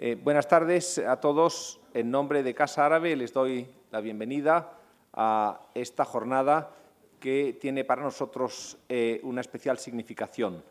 [0.00, 1.80] Eh, buenas tardes a todos.
[1.92, 4.78] En nombre de Casa Árabe les doy la bienvenida
[5.12, 6.70] a esta jornada
[7.18, 10.62] que tiene para nosotros eh, una especial significación.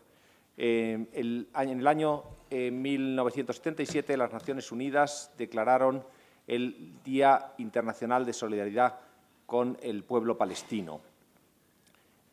[0.55, 6.05] Eh, en el año 1977 las Naciones Unidas declararon
[6.47, 8.97] el Día Internacional de Solidaridad
[9.45, 11.01] con el pueblo palestino.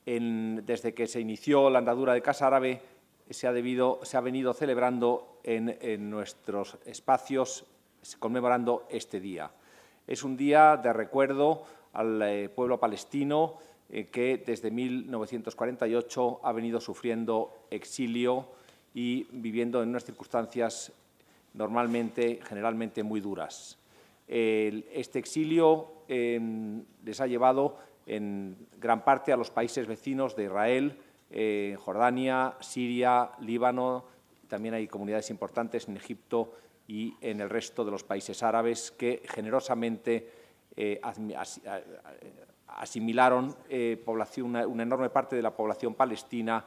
[0.06, 2.80] desde que se inició la andadura de Casa Árabe,
[3.30, 7.64] se ha, debido, se ha venido celebrando en, nuestros espacios
[8.18, 9.50] conmemorando este día.
[10.06, 13.54] Es un día de recuerdo al eh, pueblo palestino
[13.88, 18.48] eh, que desde 1948 ha venido sufriendo exilio
[18.92, 20.92] y viviendo en unas circunstancias
[21.54, 23.78] normalmente, generalmente muy duras.
[24.26, 30.96] este exilio em, les ha llevado en gran parte a los países vecinos de Israel,
[31.30, 34.04] en Jordania, Siria, Líbano,
[34.48, 36.54] también hay comunidades importantes en Egipto
[36.86, 40.30] y en el resto de los países árabes que generosamente
[40.76, 41.00] eh,
[42.66, 44.04] asimilaron eh,
[44.42, 46.64] una, enorme parte de la población palestina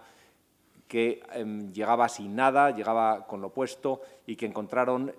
[0.87, 5.13] que em, llegaba sin nada, llegaba con lo opuesto y que encontraron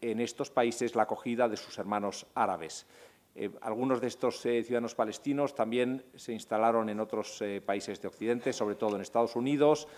[0.00, 2.86] en estos países la acogida de sus hermanos árabes.
[3.34, 8.08] Eh, algunos de estos eh, ciudadanos palestinos también se instalaron en otros eh, países de
[8.08, 9.88] Occidente, sobre todo en Estados Unidos,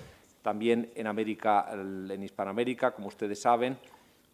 [0.43, 3.77] también en, América, en Hispanoamérica, como ustedes saben,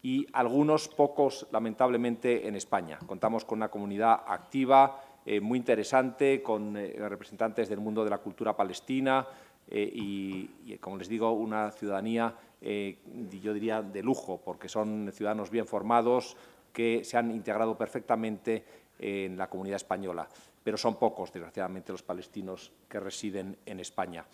[0.03, 2.99] y algunos pocos, lamentablemente, en España.
[3.07, 5.05] Contamos con una comunidad activa,
[5.43, 9.25] muy interesante, con representantes del mundo de la cultura palestina
[9.71, 16.37] y, como les digo, una ciudadanía, yo diría, de lujo, porque son ciudadanos bien formados,
[16.73, 18.65] que se han integrado perfectamente
[19.01, 20.29] en la comunidad española,
[20.63, 24.25] pero son pocos, desgraciadamente, los palestinos que residen en España.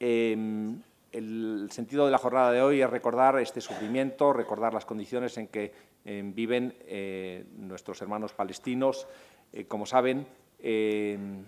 [0.00, 0.80] Em,
[1.12, 5.48] el sentido de la jornada de hoy es recordar este sufrimiento, recordar las condiciones en
[5.48, 5.72] que
[6.04, 9.06] em, viven eh, nuestros hermanos palestinos.
[9.52, 10.26] Eh, como saben,
[10.58, 11.44] em,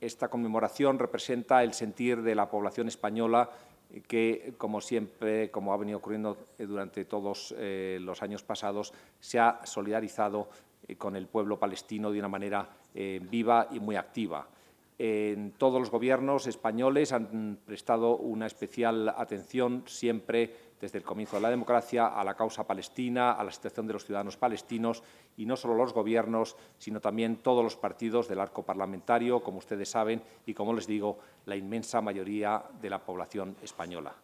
[0.00, 3.50] esta conmemoración representa el sentir de la población española
[4.06, 9.60] que, como siempre, como ha venido ocurriendo durante todos eh, los años pasados, se ha
[9.64, 10.48] solidarizado
[10.96, 14.48] con el pueblo palestino de una manera eh, viva y muy activa.
[15.58, 21.50] Todos los gobiernos españoles han prestado una especial atención siempre desde el comienzo de la
[21.50, 25.02] democracia a la causa palestina, a la situación de los ciudadanos palestinos
[25.36, 29.88] y no solo los gobiernos, sino también todos los partidos del arco parlamentario, como ustedes
[29.88, 34.14] saben, y como les digo, la inmensa mayoría de la población española.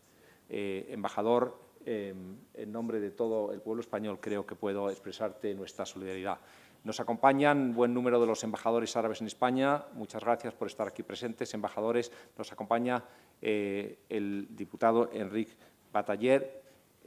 [0.49, 6.39] Eh, embajador, en nombre de todo el pueblo español creo que puedo expresarte nuestra solidaridad.
[6.85, 9.87] Nos acompañan buen número de los embajadores árabes en España.
[9.95, 12.13] Muchas gracias por estar aquí presentes, embajadores.
[12.37, 13.03] Nos acompaña
[13.41, 15.55] eh, el diputado Enrique
[15.91, 16.63] Bataller.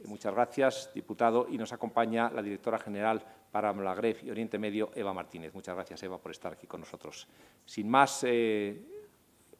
[0.06, 1.46] Muchas gracias, diputado.
[1.48, 3.22] Y nos acompaña la directora general
[3.52, 5.54] para Magreb y Oriente Medio, Eva Martínez.
[5.54, 7.28] Muchas gracias, Eva, por estar aquí con nosotros.
[7.64, 8.82] Sin más, eh,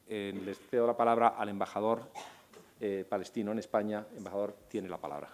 [0.08, 2.10] eh, les cedo la palabra al embajador
[3.08, 4.06] palestino en España.
[4.16, 5.28] Embajador, tiene la palabra.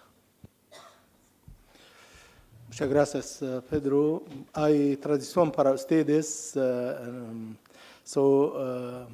[2.67, 4.23] Muchas gracias, uh, Pedro.
[4.51, 6.59] Hay tradición para ustedes, uh,
[7.07, 7.55] um,
[8.03, 9.05] so uh,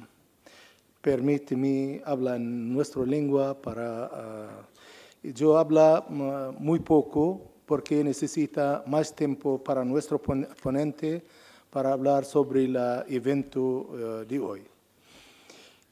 [1.00, 4.66] permíteme hablar en nuestra lengua para...
[5.22, 6.04] yo hablo
[6.58, 11.22] muy poco porque necesita más tiempo para nuestro ponente
[11.70, 12.76] para hablar sobre el
[13.06, 14.62] evento de hoy.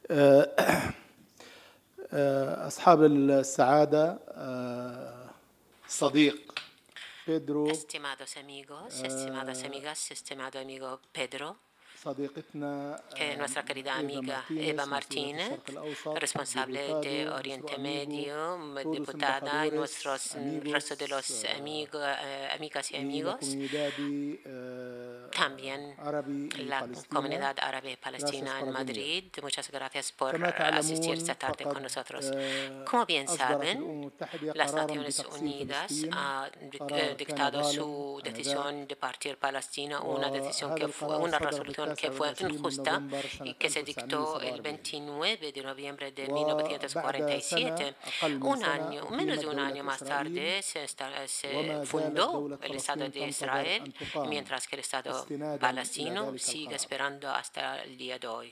[2.12, 4.18] أصحاب السعادة
[5.88, 6.60] صديق
[7.70, 11.56] Estimados amigos, estimadas amigas, estimado amigo Pedro,
[13.14, 15.60] que nuestra querida amiga Eva Martínez,
[16.14, 22.02] responsable de Oriente Medio, diputada y nuestros resto de los amigos,
[22.54, 23.38] amigas y amigos,
[25.30, 25.94] también
[26.66, 29.24] la comunidad árabe palestina en Madrid.
[29.42, 32.30] Muchas gracias por asistir esta tarde con nosotros.
[32.90, 34.10] Como bien saben,
[34.54, 36.50] las Naciones Unidas han
[37.18, 43.02] dictado su decisión de partir Palestina, una decisión que fue una resolución que fue injusta
[43.44, 47.94] y que se dictó el 29 de noviembre de 1947.
[48.40, 50.86] Un año, menos de un año más tarde, se,
[51.84, 53.94] fundó el Estado de Israel,
[54.28, 55.26] mientras que el Estado
[55.58, 58.50] palestino sigue esperando hasta el día de hoy.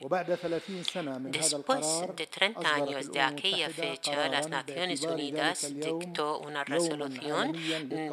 [1.23, 7.55] Después de 30 años de aquella fecha, las Naciones Unidas dictó una resolución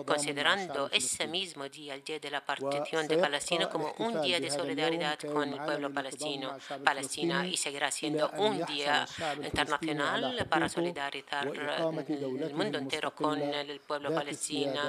[0.05, 4.51] considerando ese mismo día, el día de la partición de Palestina, como un día de
[4.51, 9.07] solidaridad solidaridad con el pueblo palestino, Palestina y seguirá siendo un día
[9.43, 14.81] internacional para solidarizar el mundo entero con el pueblo palestino,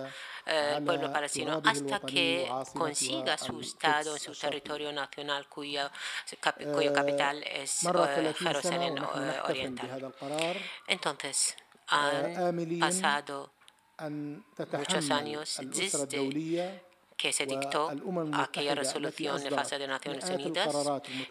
[0.46, 5.90] el pueblo palestino hasta que consiga su Estado su territorio nacional cuyo,
[6.74, 7.82] cuyo capital es
[8.38, 8.98] Jerusalén
[9.46, 10.14] Oriental.
[10.88, 11.56] Entonces,
[11.88, 13.52] han pasado
[13.98, 16.20] muchos años desde
[17.18, 17.92] que se dictó
[18.34, 20.74] aquella resolución de fase de Naciones Unidas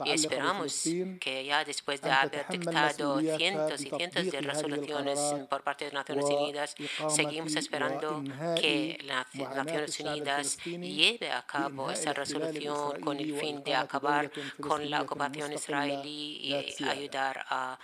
[0.04, 0.82] y esperamos
[1.20, 5.18] que ya después de haber dictado cientos y cientos de resoluciones
[5.48, 6.74] por parte de Naciones Unidas,
[7.08, 8.22] seguimos esperando
[8.60, 14.30] que las Naciones Unidas lleve a cabo esa resolución con el fin de acabar
[14.60, 17.78] con la ocupación israelí y ayudar a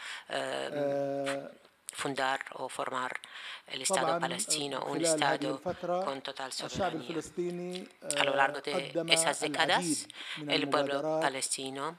[1.93, 3.13] fundar o formar
[3.73, 5.61] el Estado palestino, un Estado
[6.05, 7.21] con total soberanía.
[8.19, 10.07] A lo largo de esas décadas,
[10.47, 11.99] el pueblo palestino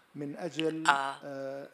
[0.85, 1.67] ha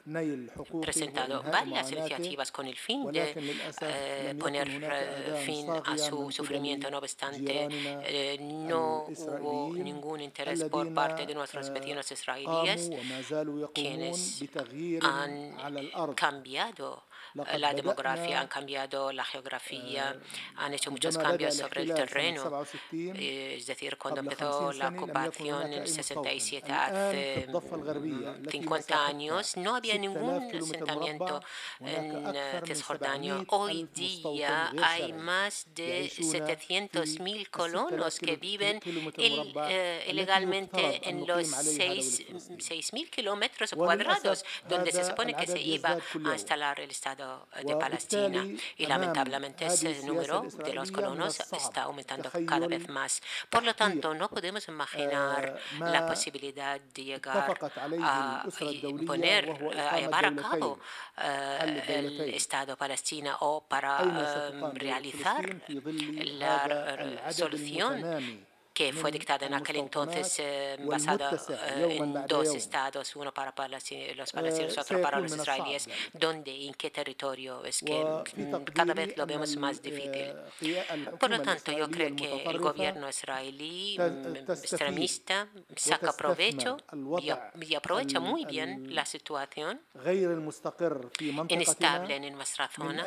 [0.82, 3.34] presentado varias iniciativas con el fin de
[3.82, 6.90] eh, poner eh, fin a su sufrimiento.
[6.90, 7.68] No obstante,
[8.04, 12.90] eh, no hubo ningún interés por parte de nuestros vecinos israelíes,
[13.74, 14.44] quienes
[15.02, 17.04] han cambiado
[17.34, 20.16] la demografía, han cambiado la geografía,
[20.56, 22.66] han hecho muchos cambios sobre el terreno.
[22.92, 27.48] Es decir, cuando empezó la ocupación en el 67, hace
[28.50, 31.42] 50 años, no había ningún asentamiento
[31.80, 32.34] en
[32.66, 33.44] Cisjordania.
[33.48, 38.80] Hoy día hay más de 700.000 colonos que viven
[40.08, 46.92] ilegalmente en los 6.000 kilómetros cuadrados donde se supone que se iba a instalar el
[46.92, 47.19] Estado
[47.64, 48.46] de Palestina.
[48.78, 53.22] Y lamentablemente ese número de los colonos está aumentando cada vez más.
[53.50, 57.58] Por lo tanto, no podemos imaginar la posibilidad de llegar
[58.02, 58.44] a
[58.82, 60.80] imponer, a llevar a cabo
[61.18, 64.00] el Estado palestino o para
[64.74, 68.48] realizar la solución
[68.80, 73.54] que fue dictada en aquel entonces eh, basada eh, en dos estados, uno para
[74.16, 78.02] los palestinos, otro eh, para los israelíes, donde y en qué territorio es que
[78.74, 80.34] cada vez lo vemos más difícil.
[81.20, 86.78] Por lo tanto, yo creo que el gobierno israelí mm, extremista saca provecho
[87.22, 89.82] y, aprovecha muy bien la situación
[91.50, 93.06] inestable en nuestra zona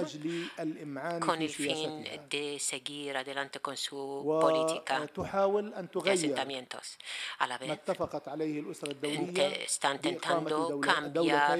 [1.18, 5.08] con el fin de seguir adelante con su política
[6.04, 6.98] y asentamientos.
[7.38, 7.80] A la vez,
[9.62, 11.58] están intentando cambiar,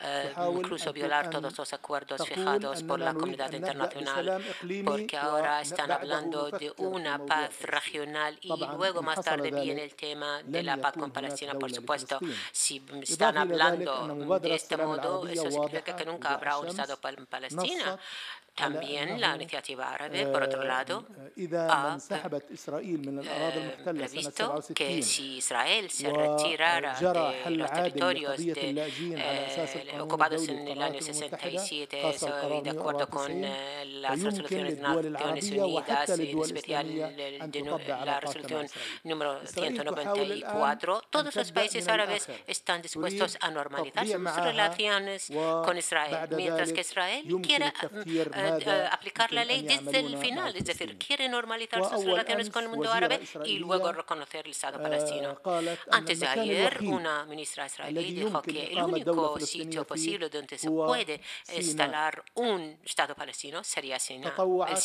[0.00, 4.42] eh, incluso violar todos los acuerdos fijados por la comunidad internacional,
[4.84, 10.42] porque ahora están hablando de una paz regional y luego más tarde viene el tema
[10.42, 12.18] de la paz con Palestina, por supuesto.
[12.50, 17.98] Si están hablando de este modo, eso significa que nunca habrá un Estado en Palestina.
[18.54, 21.06] También la iniciativa árabe, por otro lado,
[21.70, 21.98] ha
[23.84, 26.94] previsto que si Israel se retirara
[27.44, 32.02] de los territorios de, ocupados en el año 67,
[32.62, 36.96] de acuerdo con las resoluciones de Naciones Unidas, en especial
[38.04, 38.66] la resolución
[39.04, 45.28] número 194, todos los países árabes están dispuestos a normalizar sus relaciones
[45.64, 47.72] con Israel, mientras que Israel quiere
[48.06, 52.70] eh, aplicar la ley desde el final, es decir, quiere normalizar sus relaciones con el
[52.70, 55.40] mundo árabe y luego reconocer el Estado palestino.
[55.90, 61.20] Antes de ayer, una ministra israelí dijo que el único sitio posible donde se puede
[61.54, 64.76] instalar un Estado palestino sería el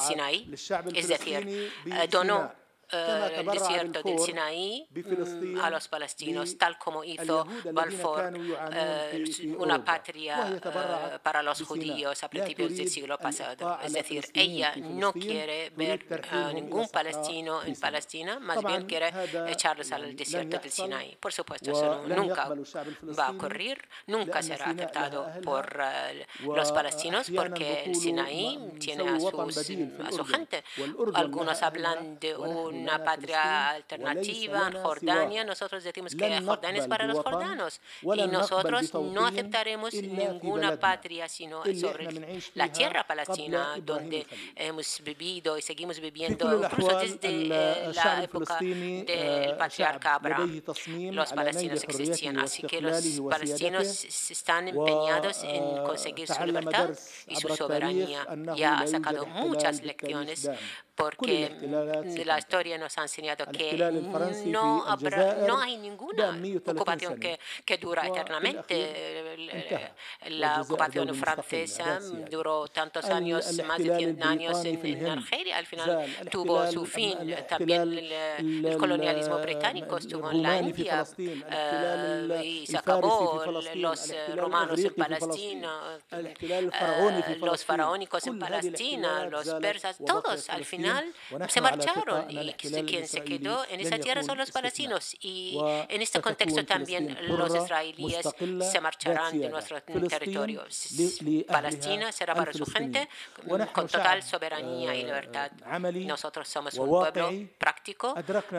[0.00, 0.50] Sinaí,
[0.94, 1.72] es decir,
[2.10, 8.32] donó eh, el desierto del Sinaí mm, a los palestinos, tal como hizo Balfour,
[8.72, 9.24] eh,
[9.58, 13.78] una patria eh, para los judíos a principios del siglo pasado.
[13.82, 19.12] Es decir, ella no quiere ver a ningún palestino en Palestina, más bien quiere
[19.48, 21.16] echarlos al desierto del Sinaí.
[21.16, 22.50] Por supuesto, eso nunca
[23.18, 25.76] va a ocurrir, nunca será aceptado por
[26.44, 30.64] los palestinos porque el Sinaí tiene a, a su gente.
[31.14, 35.44] Algunos hablan de un una patria alternativa en Jordania.
[35.44, 41.62] Nosotros decimos que Jordania es para los jordanos y nosotros no aceptaremos ninguna patria sino
[41.64, 42.08] sobre
[42.54, 44.26] la tierra palestina donde
[44.56, 50.62] hemos vivido y seguimos viviendo incluso desde la época del patriarca Abraham.
[51.12, 56.90] Los palestinos existían, así que los palestinos están empeñados en conseguir su libertad
[57.26, 58.26] y su soberanía.
[58.56, 60.48] Ya ha sacado muchas lecciones
[60.94, 61.50] porque
[62.24, 63.76] la historia nos ha enseñado que
[64.46, 64.84] no,
[65.46, 69.34] no hay ninguna ocupación que, que dura eternamente.
[70.28, 71.98] La ocupación francesa
[72.30, 75.58] duró tantos años, más de 100 años en, Argelia.
[75.58, 77.18] Al final tuvo su fin.
[77.48, 83.44] También el, colonialismo británico estuvo en la India eh, y se acabó.
[83.74, 90.83] Los romanos en Palestina, eh, los faraónicos en Palestina, los persas, todos al final
[91.48, 96.20] se marcharon y quien se quedó en esa tierra son los palestinos y en este
[96.20, 98.26] contexto también los israelíes
[98.70, 100.64] se marcharán de nuestro territorio.
[101.46, 103.08] Palestina será para su gente
[103.72, 105.50] con total soberanía y libertad.
[106.06, 108.14] Nosotros somos un pueblo práctico,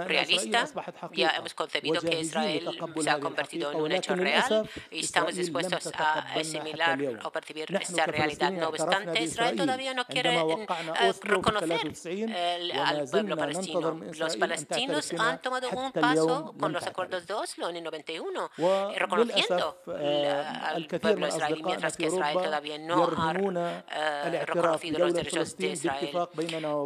[0.08, 0.68] realista.
[1.14, 2.70] Ya hemos concebido que Israel
[3.02, 8.06] se ha convertido en un hecho real y estamos dispuestos a asimilar o percibir esta
[8.06, 8.52] realidad.
[8.52, 11.94] No obstante, Israel todavía no quiere eh, reconocer
[12.24, 14.00] al pueblo palestino.
[14.18, 18.52] Los palestinos han tomado un paso con los acuerdos de Oslo en el 91,
[18.96, 25.68] reconociendo al pueblo israelí, mientras que Israel todavía no ha eh, reconocido los derechos de
[25.68, 26.28] Israel.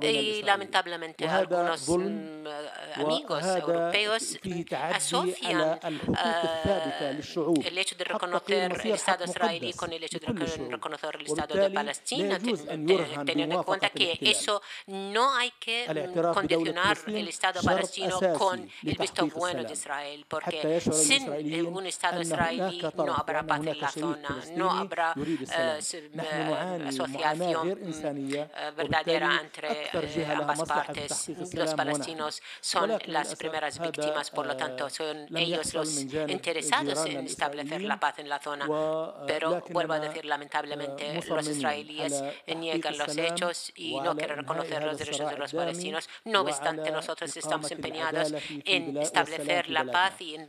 [0.02, 2.48] Y lamentablemente algunos mm,
[2.96, 4.40] amigos europeos
[4.94, 5.80] asocian
[7.66, 11.70] el hecho de reconocer el Estado israelí con el hecho de reconocer el Estado de
[11.70, 12.40] Palestina,
[13.26, 15.86] teniendo en cuenta que eso no hay que
[16.34, 22.82] condicionar el Estado palestino con el visto bueno de Israel, porque sin un Estado israelí
[22.96, 30.64] no habrá paz en la zona, no habrá eh, eh, asociación eh, verdadera entre ambas
[30.64, 31.32] partes.
[31.54, 35.98] Los palestinos son las primeras víctimas, por lo tanto, son ellos los
[36.28, 38.68] interesados en establecer la paz en la zona.
[39.28, 44.98] Pero vuelvo a decir, lamentablemente, los israelíes niegan los hechos y no quieren reconocer los
[44.98, 46.10] derechos de los palestinos.
[46.26, 48.34] No obstante, nosotros estamos empeñados
[48.66, 50.48] en establecer la paz y en,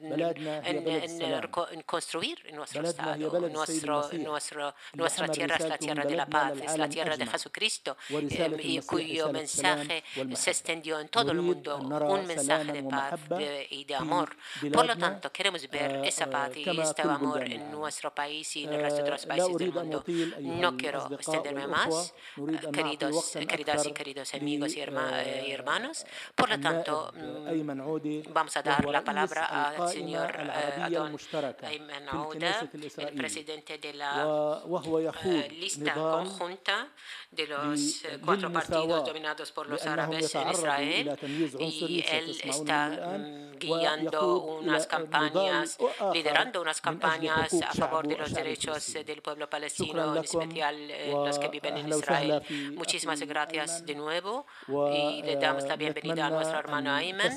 [1.87, 3.41] construir nuestro Estado.
[3.51, 7.97] Nuestro, nuestro, nuestra tierra es la tierra de la paz, es la tierra de Jesucristo,
[8.11, 13.21] eh, y cuyo mensaje se extendió en todo el mundo, un mensaje de paz
[13.71, 14.37] y de amor.
[14.73, 18.75] Por lo tanto, queremos ver esa paz y este amor en nuestro país y en
[18.75, 20.05] el resto de los países del mundo.
[20.41, 22.15] No quiero extenderme más,
[22.73, 26.05] queridos, queridas y queridos amigos y eh, hermanos.
[26.35, 31.17] Por lo tanto, mm, vamos a dar la palabra al señor eh, Adon
[31.63, 34.63] Ayman Ouda, el presidente de la
[35.25, 36.89] eh, lista conjunta
[37.31, 41.19] de los cuatro partidos dominados por los árabes en Israel
[41.59, 42.89] y él está
[43.19, 45.79] mm, guiando unas campañas,
[46.13, 50.77] liderando unas campañas a favor de los derechos del pueblo palestino, en especial
[51.11, 52.43] los que viven en Israel.
[52.75, 57.33] Muchísimas gracias de nuevo y le damos la bienvenida a nuestro hermano Ayman.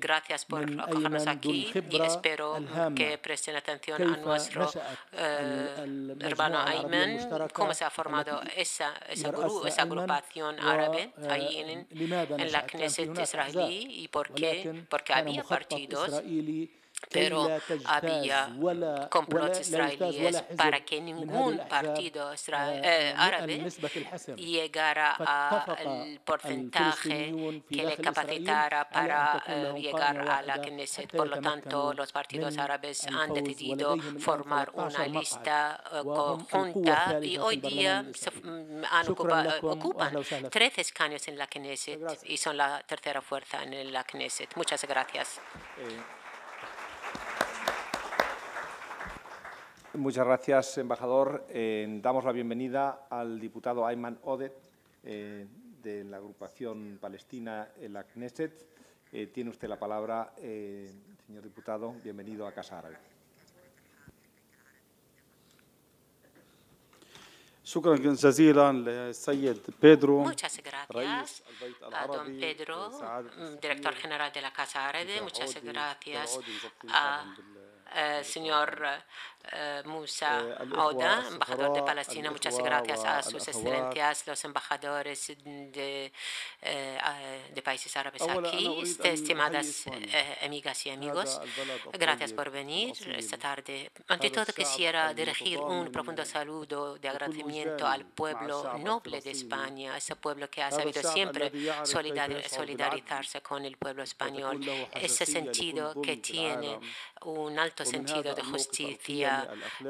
[0.00, 2.58] Gracias por acogernos aquí y espero
[2.94, 4.70] que presten atención a nuestro
[5.12, 9.32] eh, hermano Ayman, cómo se ha formado esa, esa,
[9.66, 16.22] esa agrupación árabe ahí en, en la Knesset israelí y por qué, porque había partidos
[17.10, 17.48] pero
[17.84, 18.50] había
[19.10, 23.68] complots israelíes para que ningún partido eh, árabe
[24.36, 27.34] llegara al porcentaje
[27.68, 31.10] que le capacitara para eh, llegar a la Knesset.
[31.10, 37.56] Por lo tanto, los partidos árabes han decidido formar una lista eh, conjunta y hoy
[37.56, 38.82] día mm,
[39.62, 44.56] ocupan 13 escaños en la Knesset y son la tercera fuerza en la Knesset.
[44.56, 45.40] Muchas gracias.
[49.96, 51.46] Muchas gracias, embajador.
[51.48, 54.52] Eh, damos la bienvenida al diputado Ayman Odet,
[55.02, 55.46] eh,
[55.82, 58.66] de la agrupación palestina en la Knesset.
[59.12, 61.94] Eh, tiene usted la palabra, señor diputado.
[62.02, 62.98] Bienvenido a Casa Árabe.
[70.20, 71.42] Muchas gracias
[71.92, 72.92] a don Pedro,
[73.60, 75.20] director general de la Casa Árabe.
[75.20, 76.38] Muchas gracias
[76.88, 77.55] a eh,
[78.22, 78.82] señor
[79.52, 80.42] eh, Musa
[80.76, 82.30] Oda, embajador de Palestina.
[82.30, 86.12] Muchas gracias a sus excelencias, los embajadores de,
[86.62, 86.98] eh,
[87.54, 89.84] de países árabes aquí, estimadas
[90.42, 91.40] amigas y amigos.
[91.92, 93.92] Gracias por venir esta tarde.
[94.08, 100.16] Ante todo, quisiera dirigir un profundo saludo de agradecimiento al pueblo noble de España, ese
[100.16, 101.52] pueblo que ha sabido siempre
[101.84, 104.60] solidarizarse con el pueblo español,
[104.92, 106.80] ese sentido que tiene
[107.22, 109.48] un alto sentido de justicia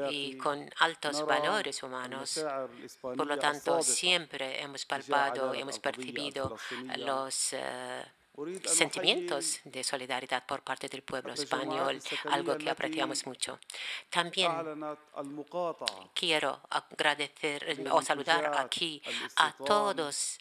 [0.09, 2.45] y con altos valores humanos.
[3.01, 6.57] Por lo tanto, siempre hemos palpado, hemos percibido
[6.97, 8.03] los eh,
[8.65, 11.99] sentimientos de solidaridad por parte del pueblo español,
[12.29, 13.59] algo que apreciamos mucho.
[14.09, 14.51] También
[16.13, 19.01] quiero agradecer o saludar aquí
[19.37, 20.39] a todos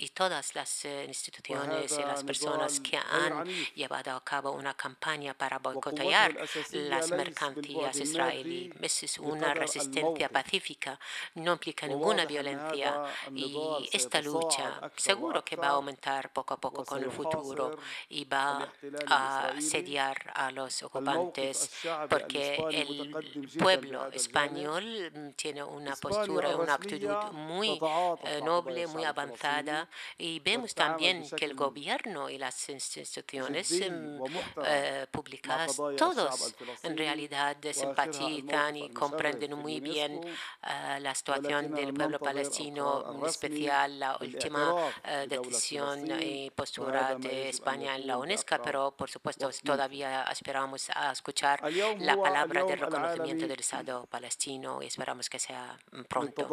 [0.00, 5.34] y todas las eh, instituciones y las personas que han llevado a cabo una campaña
[5.34, 6.36] para boicotear
[6.72, 9.02] las mercancías israelíes.
[9.02, 10.98] Es una resistencia pacífica,
[11.34, 13.04] no implica ninguna violencia
[13.34, 17.78] y esta lucha seguro que va a aumentar poco a poco con el futuro
[18.08, 18.72] y va
[19.06, 21.70] a asediar a los ocupantes
[22.08, 27.78] porque el pueblo español mm, tiene una postura, una actitud muy
[28.24, 35.76] eh, noble, muy avanzada y vemos también que el gobierno y las instituciones eh, públicas,
[35.96, 43.26] todos en realidad simpatizan y comprenden muy bien eh, la situación del pueblo palestino, en
[43.26, 49.50] especial la última eh, decisión y postura de España en la UNESCO, pero por supuesto
[49.64, 51.60] todavía esperamos a escuchar
[51.98, 55.78] la palabra de reconocimiento del Estado palestino y esperamos que sea
[56.08, 56.46] pronto.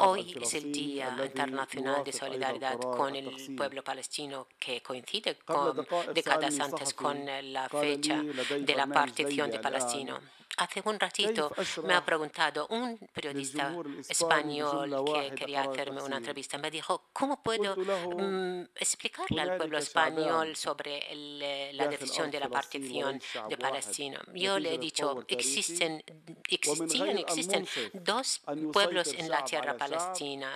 [0.00, 6.58] Hoy es el Día Internacional de Solidaridad con el pueblo palestino que coincide con décadas
[6.60, 10.20] antes con la fecha de la partición de Palestina.
[10.56, 13.74] Hace un ratito me ha preguntado un periodista
[14.08, 16.58] español que quería hacerme una entrevista.
[16.58, 22.48] Me dijo, ¿cómo puedo mm, explicarle al pueblo español sobre eh, la decisión de la
[22.48, 24.20] partición de Palestina?
[24.32, 26.02] Yo le he dicho, existen,
[26.48, 28.42] existían, existen dos
[28.72, 30.50] pueblos en la tierra palestina.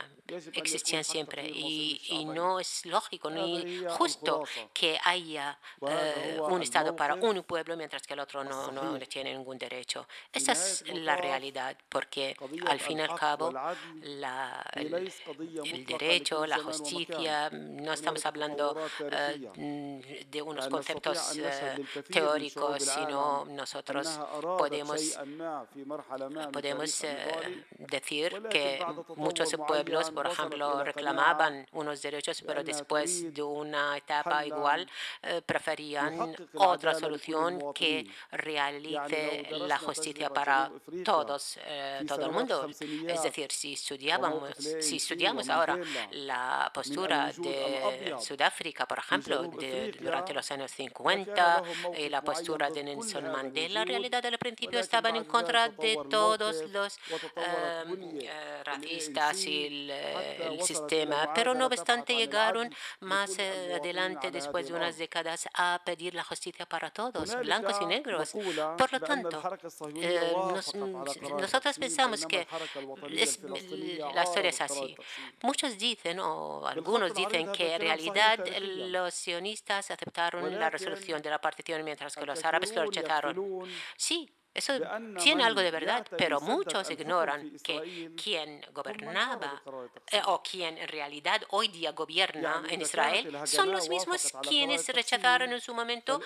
[0.53, 7.15] Existían siempre y, y no es lógico ni justo que haya eh, un Estado para
[7.15, 9.88] un pueblo mientras que el otro no, no tiene ningún derecho.
[10.33, 13.53] Esa es la realidad, porque al fin y al cabo
[14.75, 18.77] el, derecho, la justicia, no estamos hablando
[19.11, 24.21] eh, de unos conceptos eh, teóricos, sino nosotros
[24.59, 25.19] podemos,
[26.53, 28.85] podemos eh, decir que
[29.17, 34.87] muchos pueblos, por ejemplo, reclamaban unos derechos, pero después de una etapa igual
[35.47, 40.71] preferían otra solución que realice la justicia para
[41.05, 42.69] todos, eh, todo el mundo.
[43.07, 45.79] Es decir, si estudiábamos, si estudiamos ahora
[46.13, 49.45] la postura de Sudáfrica, por ejemplo,
[50.01, 51.63] durante los años 50
[51.97, 56.65] y la postura de Nelson Mandela, en realidad al principio estaban en contra de todos
[56.71, 56.99] los
[57.37, 64.99] em, eh, racistas y el, sistema, pero no obstante llegaron más adelante, después de unas
[64.99, 68.33] décadas, a pedir la justicia para todos, blancos y negros.
[68.77, 69.43] Por lo tanto,
[69.97, 70.33] eh,
[71.41, 72.47] nosotros pensamos que
[74.13, 74.97] la historia es así.
[75.43, 81.41] Muchos dicen, o algunos dicen, que en realidad los sionistas aceptaron la resolución de la
[81.41, 83.65] partición mientras que los árabes lo rechazaron.
[83.97, 84.29] Sí,
[84.59, 84.75] eso
[85.23, 89.63] tiene algo de verdad, pero muchos ignoran que quien gobernaba
[90.11, 95.53] eh, o quien en realidad hoy día gobierna en Israel son los mismos quienes rechazaron
[95.53, 96.21] en su momento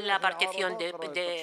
[0.00, 0.92] la partición de,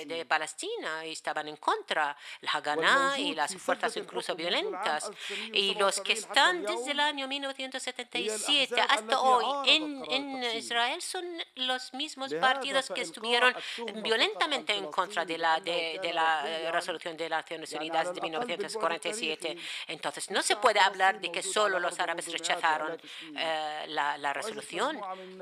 [0.08, 5.12] de, Palestina y estaban en contra, la Haganah y las fuerzas incluso violentas.
[5.52, 11.94] Y los que están desde el año 1977 hasta hoy en, en Israel son los
[11.94, 13.54] mismos partidos que estuvieron
[14.02, 19.58] violentamente en contra de la de, la eh, resolución de las Naciones Unidas de 1947.
[19.88, 22.98] Entonces, no se puede hablar de que solo los árabes rechazaron
[23.36, 25.00] eh, la, la, resolución.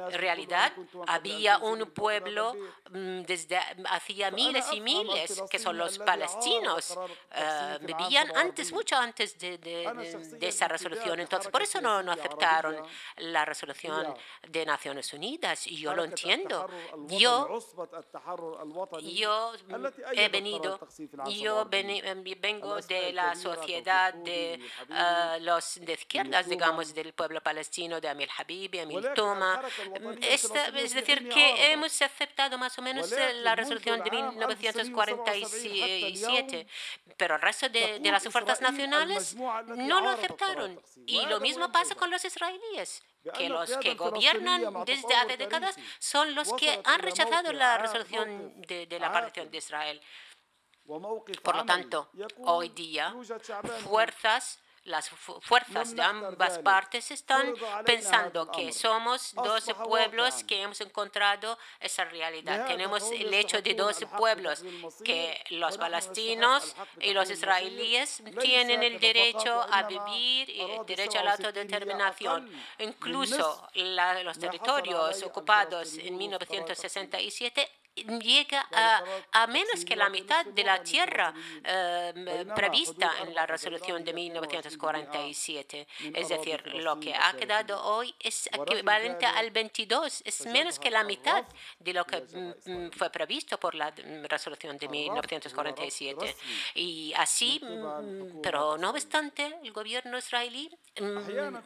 [0.09, 0.73] En realidad,
[1.07, 2.55] había un pueblo
[2.89, 6.97] mm, desde hacía miles y miles, que son los palestinos,
[7.33, 11.19] eh, vivían antes, mucho antes de, de, de, esa resolución.
[11.19, 12.77] Entonces, por eso no, no aceptaron
[13.17, 14.13] la resolución
[14.47, 15.67] de Naciones Unidas.
[15.67, 16.67] Y yo lo entiendo.
[17.07, 17.59] Yo,
[19.01, 19.53] yo
[20.13, 20.50] he venido
[21.29, 24.59] yo em, vengo de la sociedad de
[24.89, 29.61] ah, los de izquierdas, digamos, del pueblo palestino, de Amir Habibi, Amir Toma.
[30.21, 36.67] es decir, que hemos aceptado más o menos eh, la resolución de 1947,
[37.17, 40.81] pero el resto de, de las fuerzas nacionales no lo aceptaron.
[41.05, 43.01] Y lo mismo pasa con los israelíes
[43.37, 48.87] que los que gobiernan desde hace décadas son los que han rechazado la resolución de,
[48.87, 50.01] de la partición de Israel.
[51.43, 52.09] Por lo tanto,
[52.43, 53.15] hoy día,
[53.83, 57.53] fuerzas las fuerzas de ambas partes están
[57.85, 62.65] pensando que somos 12 pueblos que hemos encontrado esa realidad.
[62.65, 64.63] Tenemos el hecho de 12 pueblos,
[65.03, 71.23] que los palestinos y los israelíes tienen el derecho a vivir y el derecho a
[71.23, 72.49] la autodeterminación.
[72.79, 78.67] Incluso los territorios ocupados en 1967 llega
[79.31, 85.87] a, menos que la mitad de la tierra eh, prevista en la resolución de 1947.
[86.13, 91.03] Es decir, lo que ha quedado hoy es equivalente al 22, es menos que la
[91.03, 91.43] mitad
[91.79, 96.35] de lo que mm, mm, fue previsto por la mm, resolución de 1947.
[96.75, 97.61] Y así,
[98.41, 100.69] pero no obstante, el gobierno israelí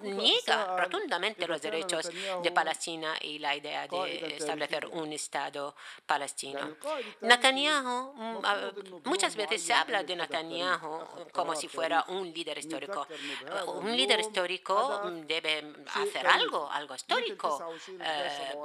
[0.01, 2.09] niega rotundamente los derechos
[2.41, 6.61] de Palestina y la idea de establecer un Estado palestino palestino.
[7.21, 8.37] Netanyahu, mm,
[9.11, 10.93] muchas veces se habla de Netanyahu
[11.37, 13.05] como si fuera un líder histórico.
[13.83, 15.53] Un líder histórico mm, debe
[16.01, 17.49] hacer algo, algo histórico.
[17.99, 18.55] Eh,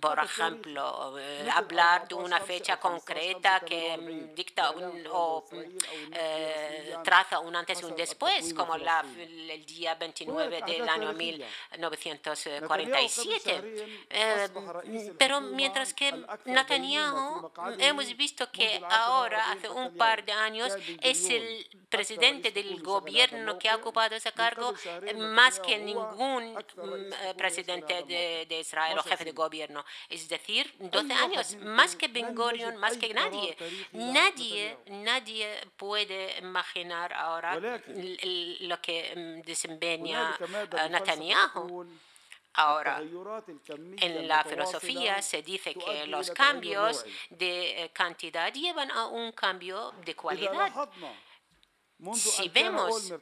[0.00, 4.74] por ejemplo, eh, hablar de una fecha concreta que mm, dicta
[5.10, 5.44] o
[6.12, 9.02] eh, traza un antes y un después, como la,
[9.56, 13.52] el día 29 del año 1947.
[15.18, 16.12] pero mientras que
[16.44, 16.81] Netanyahu
[17.78, 23.68] hemos visto que ahora, hace un par de años, es el presidente del gobierno que
[23.68, 24.74] ha ocupado ese cargo
[25.16, 29.84] más que ningún mm, eh, presidente de, Israel o jefe de gobierno.
[30.08, 33.56] Es decir, 12 años, más que Ben Gurion, más que nadie.
[33.92, 41.86] Nadie, nadie puede imaginar ahora lo que mm, desempeña eh, Netanyahu.
[42.54, 49.32] Ahora, en la filosofía se dice que los cambios de eh, cantidad llevan a un
[49.32, 50.70] cambio de cualidad.
[52.14, 53.12] Si vemos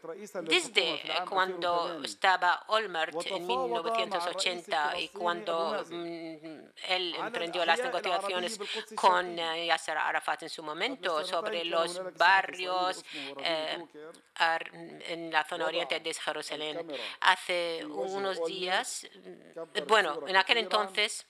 [0.42, 8.58] desde cuando estaba Olmert en 1980 y cuando mm, él emprendió las negociaciones
[8.94, 13.04] con eh, Yasser Arafat en su momento sobre los barrios
[13.44, 13.86] eh,
[15.08, 16.90] en la zona oriente de Jerusalén,
[17.20, 19.06] hace unos días,
[19.86, 21.26] bueno, en aquel entonces,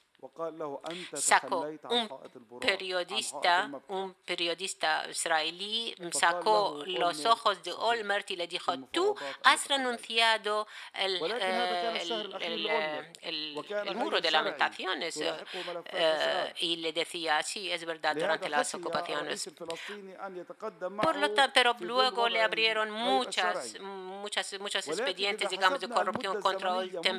[1.14, 9.14] sacó un periodista, un periodista israelí, sacó los ojos de Olmert y le dijo, tú
[9.44, 11.20] has renunciado el,
[13.22, 15.20] el, muro de lamentaciones.
[15.92, 19.50] Eh, y le decía, sí, es verdad, durante las ocupaciones.
[21.02, 26.74] Por lo tanto, pero luego le abrieron muchas, muchas, muchos expedientes, digamos, de corrupción contra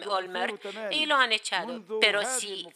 [0.09, 1.81] Olmert y lo han echado.
[1.99, 2.67] Pero si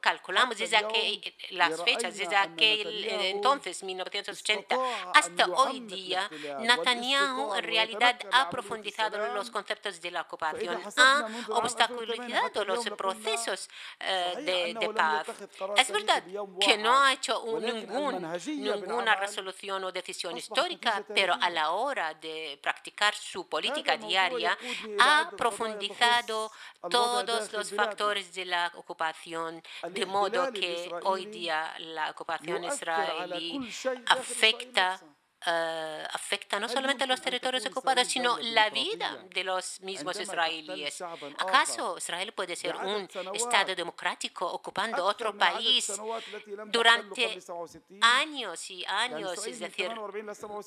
[0.00, 1.20] calculamos desde aquel,
[1.50, 4.76] las fechas, desde aquel entonces, 1980,
[5.14, 6.28] hasta hoy día,
[6.60, 13.68] Netanyahu en realidad ha profundizado los conceptos de la ocupación, ha obstaculizado los procesos
[13.98, 15.26] eh, de, paz.
[15.76, 16.22] Es verdad
[16.60, 22.58] que no ha hecho ningún, ninguna resolución o decisión histórica, pero a la hora de
[22.62, 24.56] practicar su política diaria,
[25.00, 26.50] ha profundizado
[26.90, 29.49] todos los factores de la ocupación
[29.88, 33.60] de modo que hoy día la ocupación israelí
[34.06, 35.00] afecta
[35.46, 41.00] Uh, afecta no solamente a los territorios ocupados, sino la vida de los mismos israelíes.
[41.38, 45.90] ¿Acaso Israel puede ser un Estado democrático ocupando otro país
[46.66, 47.40] durante
[48.02, 49.46] años y años?
[49.46, 49.90] Es decir,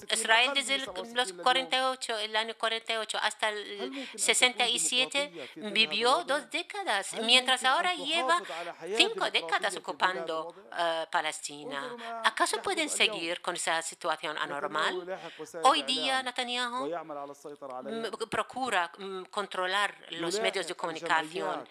[0.10, 7.94] Israel desde los 48, el año 48 hasta el 67 vivió dos décadas, mientras ahora
[7.94, 8.42] lleva
[8.98, 11.96] cinco décadas ocupando uh, Palestina.
[12.24, 14.63] ¿Acaso pueden seguir con esa situación anormal?
[15.64, 16.90] Hoy día Netanyahu
[18.30, 18.92] procura
[19.30, 21.68] controlar los medios de comunicación.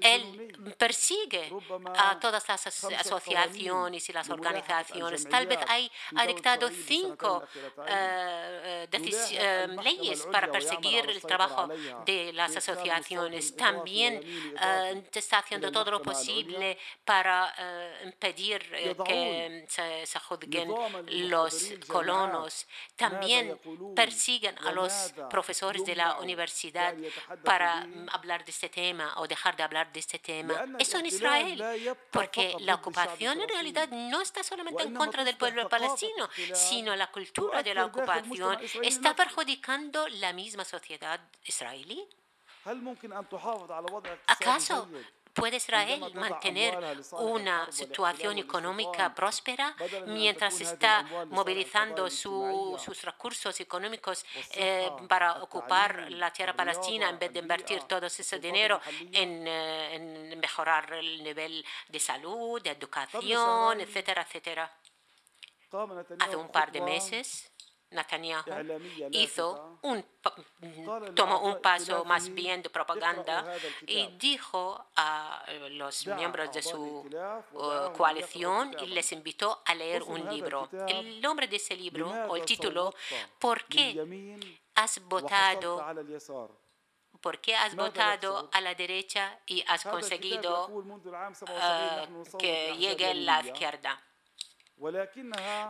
[0.00, 1.52] Él persigue
[1.96, 5.28] a todas las asociaciones y las organizaciones.
[5.28, 7.44] Tal vez hay, ha dictado cinco
[7.86, 11.68] eh, eh, eh, leyes para perseguir el trabajo
[12.04, 13.56] de las asociaciones.
[13.56, 14.20] También
[15.12, 17.54] está haciendo todo lo posible para
[18.04, 18.60] impedir
[19.06, 20.72] que se, se juzguen
[21.28, 22.23] los colonos
[22.96, 23.58] también
[23.94, 26.94] persiguen a los profesores de la universidad
[27.44, 30.54] para hablar de este tema o dejar de hablar de este tema.
[30.78, 35.68] Eso en Israel, porque la ocupación en realidad no está solamente en contra del pueblo
[35.68, 42.06] palestino, sino la cultura de la ocupación está perjudicando la misma sociedad israelí.
[44.26, 44.88] ¿Acaso
[45.34, 46.78] ¿Puede Israel mantener
[47.12, 49.74] una situación económica próspera
[50.06, 57.40] mientras está movilizando sus recursos económicos eh, para ocupar la tierra palestina en vez de
[57.40, 58.80] invertir todo ese dinero
[59.12, 64.70] en, eh, en mejorar el nivel de salud, de educación, etcétera, etcétera?
[66.20, 67.50] Hace un par de meses,
[67.94, 68.44] Netanyahu
[69.10, 70.04] hizo un,
[71.14, 73.44] tomó un paso más bien de propaganda
[73.86, 77.08] y dijo a los miembros de su
[77.96, 80.68] coalición y les invitó a leer un libro.
[80.88, 82.94] El nombre de ese libro o el título,
[83.38, 85.84] ¿Por qué has votado
[87.20, 90.68] ¿Por qué has votado a la derecha y has conseguido
[92.38, 93.98] que llegue a la izquierda?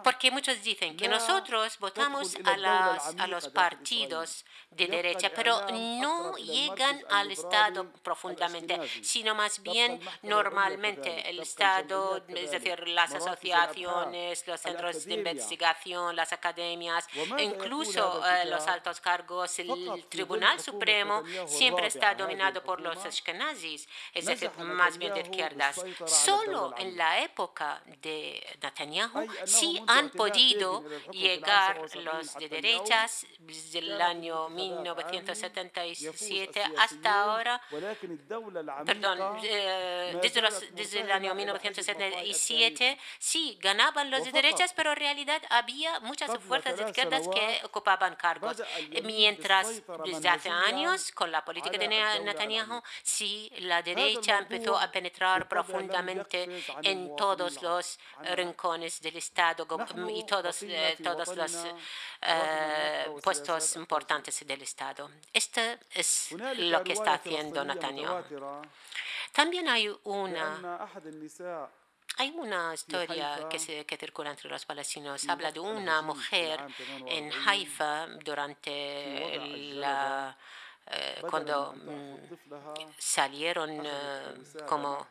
[0.03, 7.31] Porque muchos dicen que nosotros votamos a, los partidos de derecha, pero no llegan al
[7.31, 15.15] Estado profundamente, sino más bien normalmente el Estado, es decir, las asociaciones, los centros de
[15.15, 17.07] investigación, las academias,
[17.39, 24.25] incluso eh, los altos cargos, el Tribunal Supremo siempre está dominado por los ashkenazis, es
[24.25, 25.85] decir, más bien de izquierdas.
[26.07, 28.94] Solo en la época de Netanyahu,
[29.45, 37.61] sí han podido llegar los de derechas desde el año 1977 hasta ahora,
[38.85, 46.01] perdón, eh, desde, el año 1977, sí ganaban los de derechas, pero en realidad había
[46.01, 48.63] muchas fuerzas de izquierdas que ocupaban cargos.
[49.03, 55.49] Mientras desde hace años, con la política de Netanyahu, sí, la derecha empezó a penetrar
[55.49, 56.49] profundamente
[56.83, 57.99] en todos los
[58.35, 59.67] rincones del Estado
[60.11, 61.67] y todos, eh, todos los
[62.23, 65.11] eh, puestos importantes del Estado.
[65.33, 68.23] Esto es lo que está haciendo Netanyahu.
[69.33, 70.89] También hay una
[72.17, 75.29] hay una historia que, se, que circula entre los palestinos.
[75.29, 76.61] Habla de una mujer
[77.07, 79.41] en Haifa durante
[79.75, 80.37] la,
[80.87, 82.15] eh, cuando mm,
[82.99, 83.83] salieron
[84.69, 85.07] como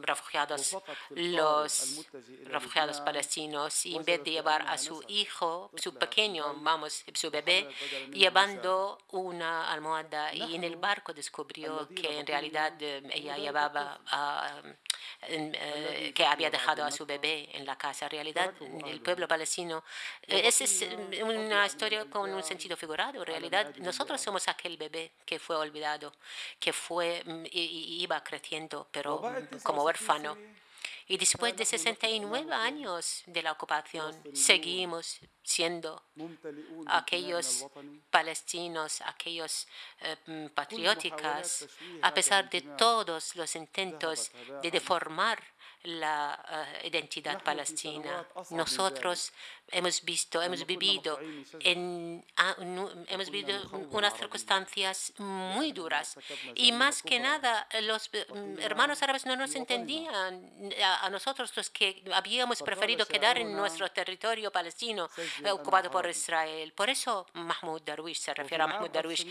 [0.00, 0.76] refugiados,
[1.10, 2.06] los
[2.44, 7.68] refugiados palestinos, y en vez de llevar a su hijo, su pequeño, vamos, su bebé,
[8.12, 14.62] llevando una almohada y en el barco descubrió que en realidad eh, ella llevaba a
[16.14, 18.06] que había dejado a su bebé en la casa.
[18.06, 18.52] En realidad,
[18.86, 19.84] el pueblo palestino,
[20.22, 20.86] eh, esa es
[21.22, 23.20] una historia con un sentido figurado.
[23.20, 26.12] En realidad, nosotros somos aquel bebé que fue olvidado,
[26.58, 29.22] que fue mm, iba creciendo, pero
[29.62, 30.36] como huérfano.
[31.06, 36.02] Y después de 69 años de la ocupación, seguimos siendo
[36.86, 37.66] aquellos
[38.10, 39.68] palestinos, aquellos
[40.00, 41.68] eh, mm, patrióticas,
[42.00, 45.42] a pesar de todos los intentos de deformar
[45.84, 46.42] la
[46.82, 48.26] eh, identidad palestina.
[48.50, 49.32] Nosotros
[49.70, 51.18] hemos visto, hemos vivido
[51.60, 52.56] en ah,
[53.08, 53.58] hemos vivido
[53.90, 56.16] unas circunstancias muy duras.
[56.54, 60.52] y más que nada los mm, hermanos árabes no nos entendían
[61.02, 65.08] a, nosotros los que habíamos preferido quedar en nuestro territorio palestino
[65.50, 66.72] ocupado por Israel.
[66.72, 69.26] Por eso Mahmoud Darwish se refiere a Mahmoud Darwish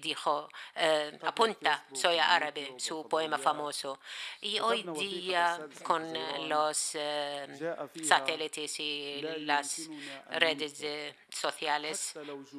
[0.00, 4.00] dijo eh, apunta soy árabe su poema famoso.
[4.40, 6.12] Y hoy día con
[6.48, 7.46] los eh,
[8.02, 9.88] satélites y las
[10.30, 12.14] redes sociales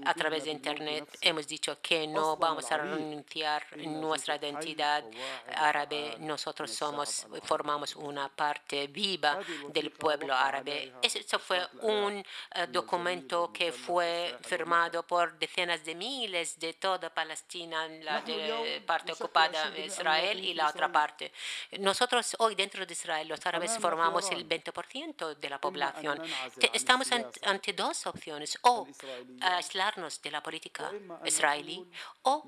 [0.05, 1.07] a través de Internet.
[1.21, 5.03] Hemos dicho que no vamos a renunciar nuestra identidad
[5.55, 6.15] árabe.
[6.19, 10.93] Nosotros somos, formamos una parte viva del pueblo árabe.
[11.01, 17.87] Eso fue un eh, documento que fue firmado por decenas de miles de toda Palestina,
[17.87, 18.23] la
[18.85, 21.31] parte ocupada de Israel y la otra parte.
[21.79, 26.21] Nosotros hoy dentro de Israel, los árabes formamos el 20% de la población.
[26.73, 28.87] Estamos ante dos opciones, o
[29.41, 30.91] aislarnos de la política
[31.25, 31.85] israelí
[32.23, 32.43] o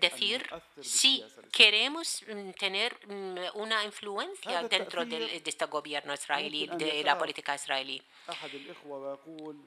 [0.00, 0.48] decir
[0.80, 7.54] si queremos mm, tener mm, una influencia dentro de este gobierno israelí, de la política
[7.54, 8.02] israelí.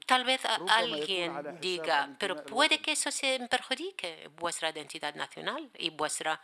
[0.06, 6.40] Tal vez alguien diga, pero puede que eso se perjudique vuestra identidad nacional y vuestra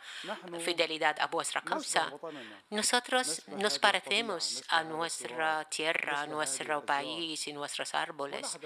[0.59, 2.11] fidelidad a vuestra causa.
[2.69, 8.59] Nosotros nos parecemos a nuestra tierra, a nuestro país y nuestros árboles.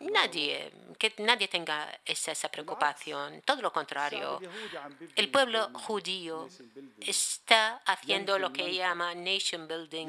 [0.00, 3.42] Nadie, que nadie tenga esa, esa preocupación.
[3.42, 4.40] Todo lo contrario.
[5.14, 6.48] El pueblo judío
[7.00, 10.08] está haciendo lo que llama nation building,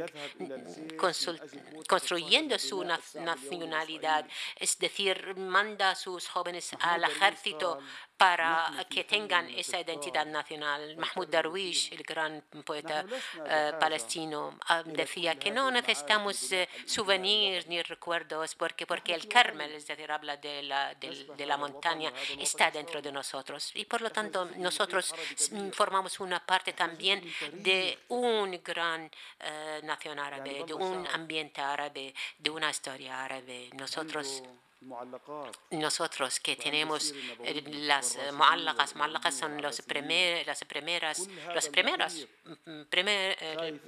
[1.87, 7.79] construyendo su nacionalidad, es decir, manda a sus jóvenes al ejército
[8.17, 10.95] para que tengan esa identidad nacional.
[10.97, 13.05] Mahmoud Darwish, el gran poeta
[13.45, 19.73] eh, palestino, ah, decía que no necesitamos eh, souvenirs ni recuerdos porque, porque el Carmel,
[19.73, 23.71] es decir, habla de la, de, la montaña, está dentro de nosotros.
[23.75, 25.13] Y por lo tanto, nosotros
[25.73, 27.21] formamos una parte también
[27.53, 33.69] de un gran eh, nación árabe, de un ambiente árabe, de una historia árabe.
[33.73, 34.41] Nosotros
[35.71, 42.27] nosotros que tenemos eh, las muallaqas, muallaqas son los primer, las primeras, las primeras,
[42.65, 43.79] mm, primer, eh,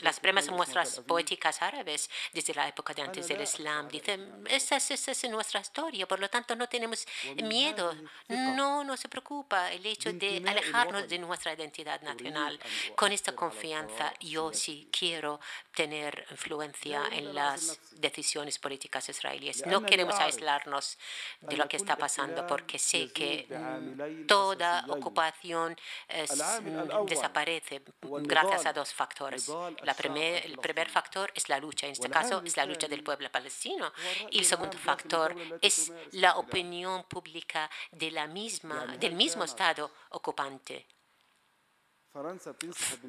[0.00, 3.88] las primeras muestras poéticas árabes desde la época de antes del Islam.
[3.88, 7.06] Dicen, esa, esa es nuestra historia, por lo tanto no tenemos
[7.42, 7.94] miedo,
[8.28, 12.58] no nos preocupa el hecho de alejarnos de nuestra identidad nacional.
[12.94, 15.40] Con esta confianza yo sí quiero
[15.74, 19.66] tener influencia en las decisiones políticas israelíes.
[19.66, 20.98] No queremos aislarnos
[21.40, 25.76] de lo que está pasando porque sé que mm, toda ocupación
[26.08, 29.48] mm, desaparece gracias a dos factores.
[29.82, 33.02] La primer, el primer factor es la lucha, en este caso es la lucha del
[33.02, 33.92] pueblo palestino.
[34.30, 40.86] Y el segundo factor es la opinión pública de la misma, del mismo Estado ocupante.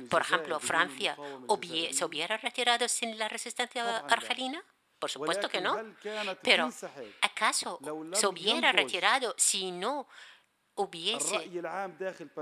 [0.09, 1.17] Por ejemplo, Francia
[1.91, 4.63] se hubiera retirado sin la resistencia argelina.
[5.03, 5.77] Por supuesto que no.
[6.41, 6.69] Pero
[7.19, 7.77] ¿acaso
[8.13, 10.07] se hubiera retirado si no
[10.75, 11.51] hubiese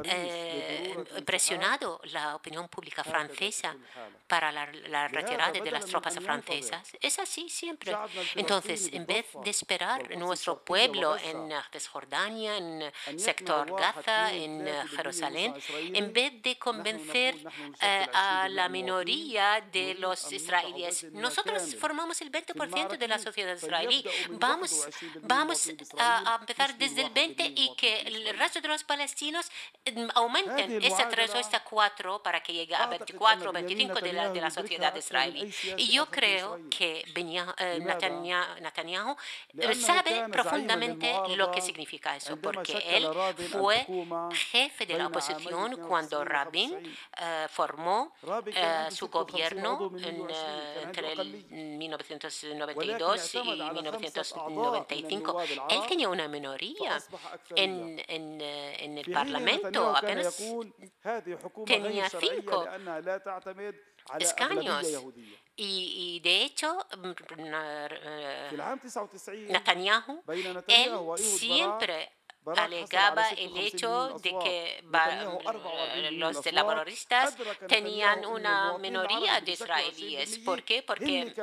[0.06, 3.76] eh, presionado la opinión pública francesa
[4.28, 6.94] para la, retirada de las tropas francesas.
[7.02, 7.94] Es así siempre.
[8.36, 14.66] Entonces, en vez de esperar nuestro pueblo en Cisjordania, en el sector Gaza, en
[14.96, 15.54] Jerusalén,
[15.94, 17.36] en vez de convencer
[17.82, 24.06] eh, a la minoría de los israelíes, nosotros formamos el 20% de la sociedad israelí.
[24.32, 24.88] Vamos,
[25.22, 29.52] vamos a, empezar desde el 20 y que el resto de los palestinos
[29.86, 34.14] mm, aumenten ese 3 o este 4 para que llegue a 24 o 25 de
[34.14, 35.54] la, de la sociedad israelí.
[35.78, 37.04] Y yo creo que
[37.58, 39.16] eh, Netanyahu
[39.58, 43.08] eh, sabe profundamente lo que significa eso, porque él
[43.52, 43.86] fue
[44.52, 48.14] jefe de la oposición cuando Rabin eh, formó
[48.90, 55.42] su gobierno entre el 1992 y 1995.
[55.70, 57.02] Él tenía una minoría
[57.56, 60.38] en, en en el Parlamento apenas
[61.66, 62.68] tenía cinco
[64.20, 64.88] escaños.
[65.56, 66.78] Y, de hecho,
[69.48, 70.24] Netanyahu,
[70.68, 72.10] él siempre
[72.56, 74.84] alegaba el hecho de que
[76.12, 77.36] los laboristas
[77.68, 80.40] tenían una minoría de israelíes.
[80.40, 80.82] ¿Por qué?
[80.82, 81.34] Porque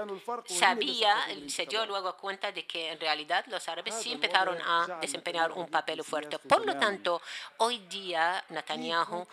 [0.47, 1.15] sabía,
[1.47, 5.69] se dio luego cuenta de que en realidad los árabes sí empezaron a desempeñar un
[5.69, 6.39] papel fuerte.
[6.39, 7.23] Por lo tanto,
[7.59, 9.27] hoy día Netanyahu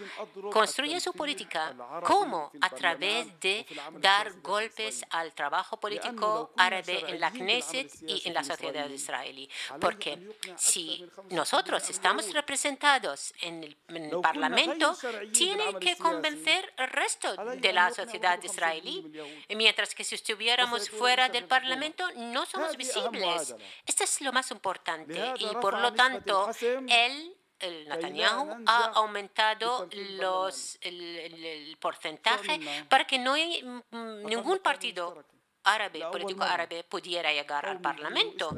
[0.52, 1.74] construye su política.
[2.04, 2.52] ¿Cómo?
[2.62, 8.44] A través de dar golpes al trabajo político árabe en la Knesset y en la
[8.44, 9.50] sociedad israelí.
[9.80, 10.20] Porque
[10.58, 13.78] si nosotros nosotros estamos representados en el,
[14.22, 14.94] Parlamento,
[15.32, 19.10] tiene que convencer al resto de la sociedad israelí.
[19.56, 23.56] Mientras que si estuviéramos fuera del Parlamento, no somos visibles.
[23.86, 25.34] Esto es lo más importante.
[25.40, 26.50] Y por lo tanto,
[26.90, 29.88] él el Netanyahu ha aumentado
[30.20, 33.82] los, el, porcentaje para que no haya
[34.24, 35.24] ningún partido
[35.66, 38.56] árabe, político árabe pudiera llegar al Parlamento.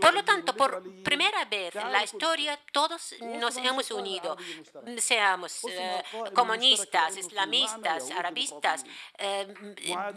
[0.00, 4.36] Por lo tanto, por primera vez en la historia, todos nos hemos unido,
[4.98, 6.02] seamos eh,
[6.34, 8.84] comunistas, islamistas, arabistas,
[9.18, 9.54] eh,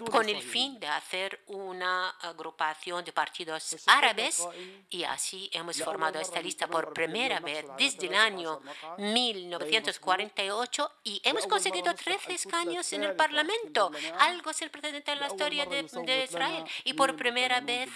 [0.10, 4.48] con el fin de hacer una agrupación de partidos árabes
[4.90, 8.62] y así hemos formado esta lista por primera vez desde el año
[8.98, 15.66] 1948 y hemos conseguido 13 escaños en el Parlamento, algo sin precedente en la historia
[15.66, 15.80] de
[16.22, 16.64] Israel.
[16.84, 17.90] Y por primera vez,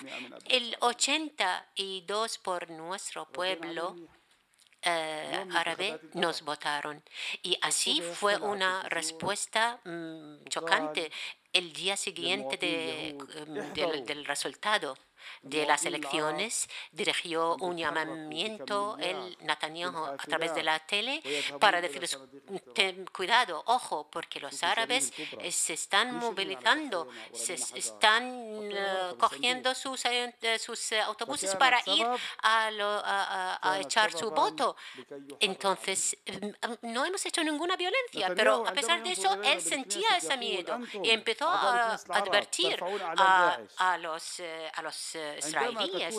[0.45, 3.95] el 82 por nuestro pueblo
[4.81, 7.03] eh, árabe nos votaron.
[7.43, 11.11] Y así fue una respuesta mm, chocante
[11.53, 14.95] el día siguiente de, mm, del, del resultado.
[15.41, 21.21] De las elecciones dirigió un llamamiento el Netanyahu a través de la tele
[21.59, 22.17] para decirles
[23.11, 25.13] cuidado, ojo, porque los árabes
[25.49, 28.69] se están movilizando, se están
[29.17, 30.03] cogiendo sus,
[30.59, 32.05] sus autobuses para ir
[32.43, 34.75] a, a echar su voto.
[35.39, 36.17] Entonces,
[36.81, 41.09] no hemos hecho ninguna violencia, pero a pesar de eso, él sentía ese miedo y
[41.09, 42.79] empezó a advertir
[43.17, 46.15] a, los, eh, a los eh, israelíes.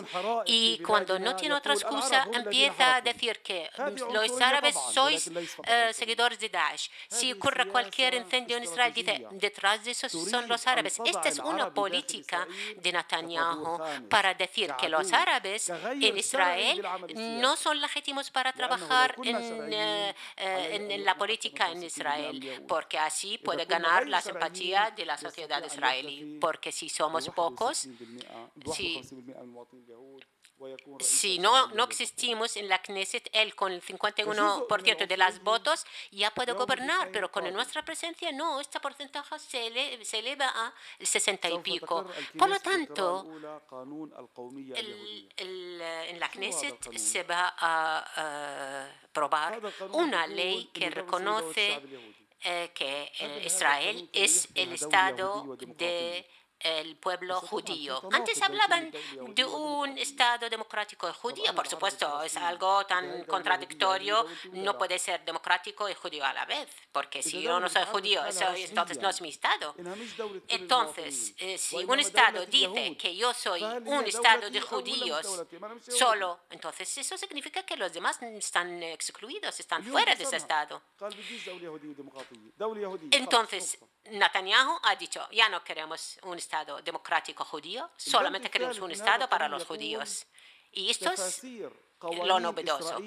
[0.46, 3.68] Y cuando no tiene otra excusa, empieza a decir que
[4.12, 5.31] los árabes sois
[5.66, 6.90] eh, seguidores de Daesh.
[7.08, 10.98] Si ocurre cualquier incendio en Israel, dice, detrás de eso son los árabes.
[11.04, 12.46] Esta es una política
[12.77, 16.85] de Netanyahu para decir que los árabes en Israel
[17.16, 19.73] no son legítimos para trabajar en,
[20.37, 26.38] en la política en Israel, porque así puede ganar la simpatía de la sociedad israelí,
[26.40, 27.87] porque si somos pocos,
[28.75, 28.87] si,
[31.00, 36.32] si no, no existimos en la Knesset, él con el 51% de los votos ya
[36.32, 41.50] puede gobernar, pero con nuestra presencia no, este porcentaje se, se eleva a el 60
[41.50, 42.06] y pico.
[42.36, 43.26] Por lo tanto,
[45.36, 49.60] en la Knesset se va a aprobar
[49.92, 51.80] una ley que reconoce
[52.42, 53.10] eh, que
[53.44, 56.26] Israel es el Estado de
[56.61, 58.00] el pueblo judío.
[58.13, 58.92] Antes hablaban
[59.31, 61.54] de un Estado democrático judío.
[61.54, 64.27] Por supuesto, es algo tan contradictorio.
[64.52, 68.23] No puede ser democrático y judío a la vez, porque si yo no soy judío,
[68.27, 69.75] entonces no es mi Estado.
[70.48, 75.44] Entonces, eh, si un Estado dice que yo soy un Estado de judíos
[75.88, 80.83] solo, entonces eso significa que los demás están excluidos, están fuera de ese Estado.
[83.11, 83.79] Entonces,
[84.11, 89.48] Netanyahu ha dicho, ya no queremos un Estado democrático judío, solamente queremos un Estado para
[89.48, 90.27] los judíos.
[90.73, 91.42] Y esto es
[92.25, 92.98] lo novedoso.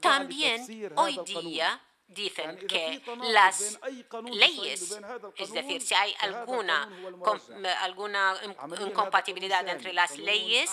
[0.00, 3.78] También hoy día dicen que las
[4.30, 4.98] leyes,
[5.36, 6.88] es decir, si hay alguna,
[7.80, 8.34] alguna
[8.80, 10.70] incompatibilidad entre las leyes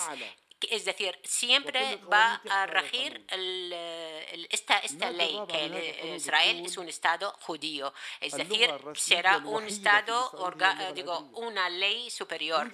[0.70, 3.24] es decir, siempre va a regir
[4.50, 10.30] esta, esta ley, que Israel es un Estado judío, es decir, será un Estado,
[10.94, 12.70] digo, una ley superior.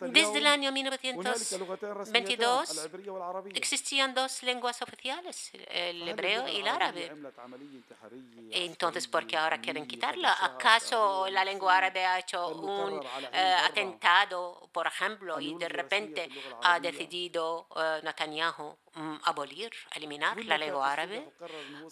[0.00, 2.88] Desde el año 1922
[3.54, 7.12] existían dos lenguas oficiales, el hebreo y el árabe.
[8.50, 10.36] Entonces, ¿por qué ahora quieren quitarla?
[10.40, 13.00] ¿Acaso la lengua árabe ha hecho un
[13.32, 16.13] eh, atentado, por ejemplo, y de repente
[16.62, 21.32] ha decidido uh, Netanyahu um, abolir, eliminar la lengua árabe?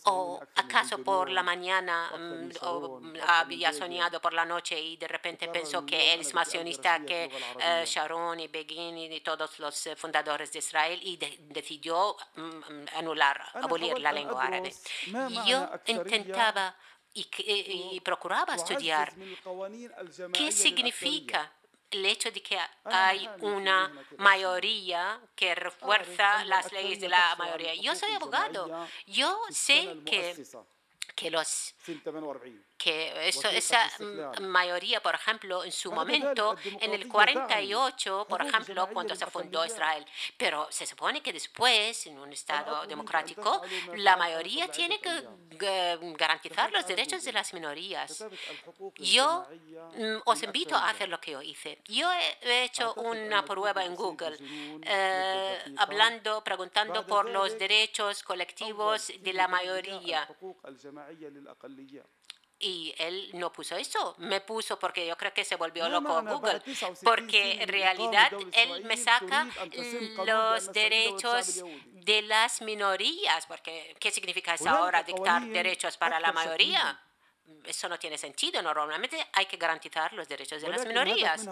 [0.04, 5.84] ¿O acaso por la mañana um, había soñado por la noche y de repente pensó
[5.84, 10.52] que él es más sionista que uh, Sharon y Begin y todos los uh, fundadores
[10.52, 12.62] de Israel y decidió um,
[12.96, 14.72] anular, abolir la lengua árabe?
[15.46, 16.76] Yo intentaba
[17.14, 17.28] y,
[17.96, 19.12] y procuraba estudiar.
[20.32, 21.52] qué significa
[21.92, 27.74] el hecho de que hay una mayoría que refuerza las leyes de la mayoría.
[27.74, 28.86] Yo soy abogado.
[29.06, 30.44] Yo sé que,
[31.14, 31.74] que los
[32.82, 33.90] que esa
[34.40, 40.04] mayoría, por ejemplo, en su momento, en el 48, por ejemplo, cuando se fundó Israel,
[40.36, 43.62] pero se supone que después, en un Estado democrático,
[43.96, 45.12] la mayoría tiene que
[46.16, 48.24] garantizar los derechos de las minorías.
[48.96, 49.46] Yo
[49.96, 51.78] mm, os invito a hacer lo que yo hice.
[51.86, 54.36] Yo he hecho una prueba en Google,
[54.82, 60.28] eh, hablando, preguntando por los derechos colectivos de la mayoría.
[62.64, 66.62] Y él no puso eso, me puso porque yo creo que se volvió loco Google,
[67.02, 69.48] porque en realidad él me saca
[70.24, 77.02] los derechos de las minorías, porque ¿qué significa eso ahora dictar derechos para la mayoría?
[77.64, 81.44] Eso no tiene sentido, normalmente hay que garantizar los derechos de las minorías.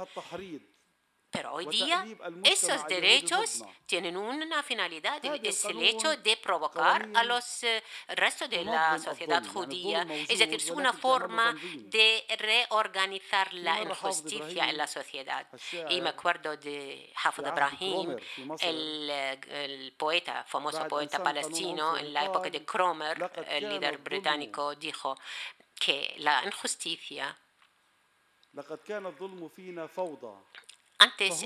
[1.30, 2.04] Pero hoy día
[2.42, 8.64] esos derechos tienen una finalidad, es el hecho de provocar a los eh, restos de
[8.64, 10.06] la sociedad judía.
[10.28, 11.54] Es decir, es una forma
[11.84, 15.46] de reorganizar la injusticia en la sociedad.
[15.88, 18.16] Y me acuerdo de Hafid Ibrahim,
[18.60, 24.74] el, eh, el poeta, famoso poeta palestino en la época de Cromer, el líder británico,
[24.74, 25.16] dijo
[25.78, 27.36] que la injusticia
[31.00, 31.42] antes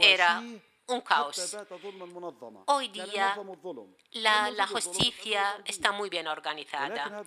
[0.00, 0.42] era
[0.88, 1.56] un caos.
[2.66, 3.36] Hoy día
[4.12, 7.22] la, la, justicia está muy bien organizada.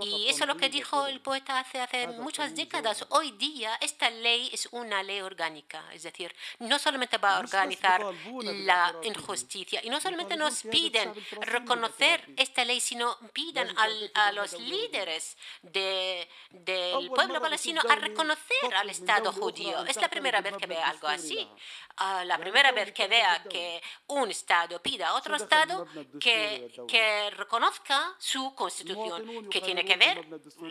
[0.00, 3.06] Y eso es lo que dijo el poeta hace, hace muchas décadas.
[3.10, 5.84] Hoy día esta ley es una ley orgánica.
[5.92, 8.04] Es decir, no solamente va a organizar
[8.42, 13.68] la injusticia y no solamente nos piden reconocer esta ley, sino piden
[14.14, 19.84] a los líderes de, del pueblo palestino a reconocer al Estado judío.
[19.86, 21.48] Es la primera vez que veo algo así.
[21.96, 25.86] Ah, la primera vez que vea que un Estado pida a otro Estado
[26.20, 30.26] que, que reconozca su constitución, que tiene que ver,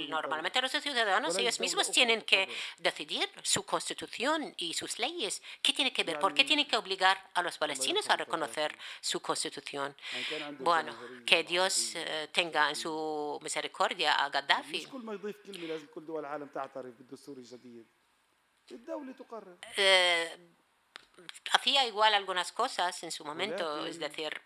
[0.09, 2.47] normalmente los ciudadanos ellos mismos tienen que
[2.79, 5.41] decidir su constitución y sus leyes.
[5.61, 6.19] ¿Qué tiene que ver?
[6.19, 9.95] ¿Por qué tienen que obligar a los palestinos a reconocer su constitución?
[10.59, 14.87] Bueno, que Dios eh, tenga en su misericordia a Gaddafi.
[19.77, 20.37] Eh,
[21.51, 24.41] hacía igual algunas cosas en su momento, es decir,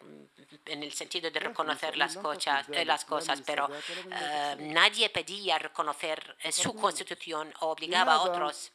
[0.66, 3.70] en el sentido de reconocer las cosas, eh, las cosas pero
[4.12, 8.72] eh, nadie pedía reconocer eh, su constitución o obligaba a otros.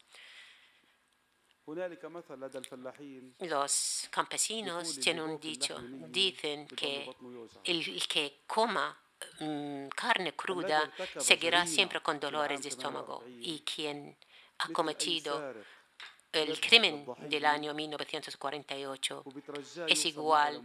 [3.39, 5.79] Los campesinos tienen un dicho,
[6.09, 7.09] dicen que
[7.65, 8.99] el que coma
[9.39, 13.25] mm, carne cruda seguirá siempre con dolores de estómago.
[13.29, 14.17] y quien
[14.59, 15.55] ha cometido
[16.33, 19.25] el crimen del año 1948
[19.87, 20.63] es igual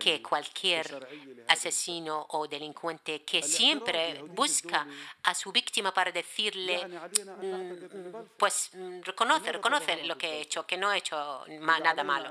[0.00, 1.06] que cualquier
[1.46, 4.86] asesino o delincuente que siempre busca
[5.24, 10.76] a su víctima para decirle, mm, pues mm, reconoce, reconoce lo que he hecho, que
[10.78, 12.30] no he hecho nada malo.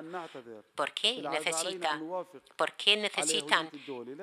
[0.73, 2.01] ¿Por qué necesitan?
[2.55, 3.69] ¿Por qué necesitan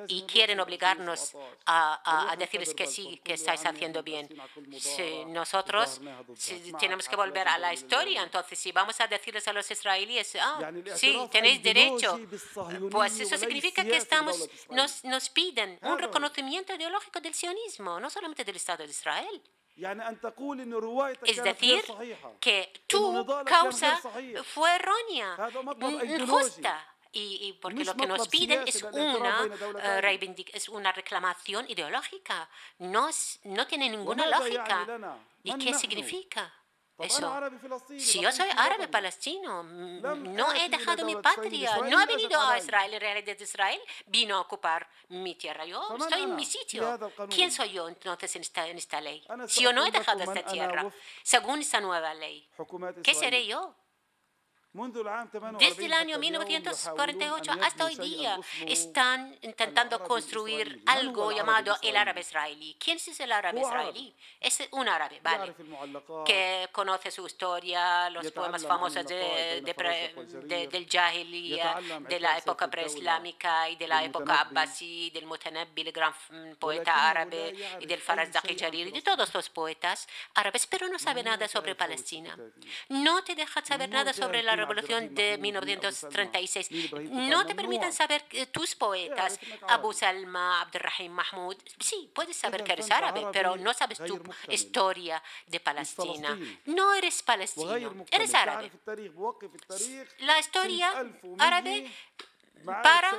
[0.09, 4.29] y quieren obligarnos a, a decirles que sí, que estáis haciendo bien?
[4.77, 6.01] Si nosotros
[6.81, 10.73] tenemos que volver a la historia entonces, si vamos a decirles a los israelíes, ah,
[10.95, 12.19] sí, tenéis derecho,
[12.91, 18.45] pues eso significa que estamos, nos, nos piden un reconocimiento ideológico del sionismo, no solamente
[18.45, 19.43] del Estado de Israel.
[21.27, 21.85] Es decir,
[22.41, 24.01] que tu causa
[24.45, 25.37] fue errónea,
[26.19, 26.91] injusta.
[27.17, 32.49] Y, porque lo que nos piden es una, uh, es una reclamación ideológica.
[32.79, 33.09] No,
[33.45, 34.85] no tiene ninguna lógica.
[35.45, 36.53] ¿Y qué significa?
[36.99, 37.33] Eso.
[37.99, 42.95] Si yo soy árabe palestino, no he dejado mi patria, no he venido a Israel,
[42.95, 45.65] en realidad Israel vino a ocupar mi tierra.
[45.65, 46.99] Yo estoy en mi sitio.
[47.29, 49.27] ¿Quién soy yo entonces en esta, en esta ley?
[49.49, 50.93] Si yo no he dejado esta tierra,
[51.23, 52.49] según esta nueva ley,
[53.03, 53.75] ¿qué seré yo?
[55.61, 62.77] Desde el año 1948 hasta hoy día están intentando construir algo llamado el árabe israelí.
[62.83, 64.13] ¿Quién es el árabe israelí?
[64.41, 65.55] Es un árabe, ¿vale?
[66.27, 69.63] Que conoce su historia, los poemas famosos de,
[70.73, 71.77] del Jahiliya,
[72.09, 76.13] de la época preislámica y de la época abbasí, del Mutanabbi, el gran
[76.59, 81.47] poeta árabe, y del Farazdaqi Jalil, de todos los poetas árabes, pero no sabe nada
[81.47, 82.37] sobre Palestina.
[82.89, 86.69] No te deja saber nada sobre la revolución de 1936
[87.11, 89.39] no te permiten saber tus poetas,
[89.69, 91.57] Abu Salma, Abdurrahim Mahmoud.
[91.79, 96.39] Sí, puedes saber que eres árabe, pero no sabes tu historia de Palestina.
[96.67, 98.71] No eres palestino, eres árabe.
[100.19, 100.93] La historia
[101.39, 101.91] árabe
[102.65, 103.13] para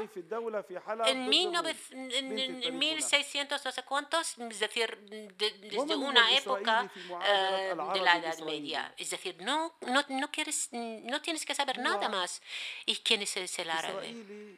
[1.05, 4.97] en, 1600 no sé cuántos, es decir,
[5.37, 6.91] desde una época
[7.25, 8.93] eh, de la Edad Media.
[8.97, 12.41] Es decir, no, no, no, quieres, no tienes que saber nada más.
[12.85, 14.57] ¿Y quién es el árabe?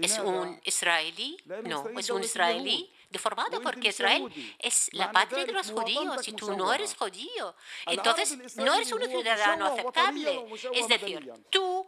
[0.00, 1.38] ¿Es un israelí?
[1.64, 6.56] No, es un israelí deformado porque Israel es la patria de los judíos y tú
[6.56, 7.54] no eres judío.
[7.86, 10.46] Entonces, no eres un ciudadano aceptable.
[10.72, 11.86] Es decir, tú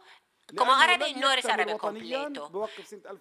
[0.55, 2.69] como árabe no eres árabe completo.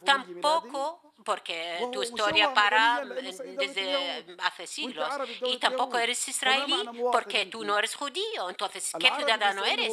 [0.05, 5.09] Tampoco porque tu historia para desde hace siglos.
[5.43, 8.49] Y tampoco eres israelí porque tú no eres judío.
[8.49, 9.93] Entonces, ¿qué ciudadano eres?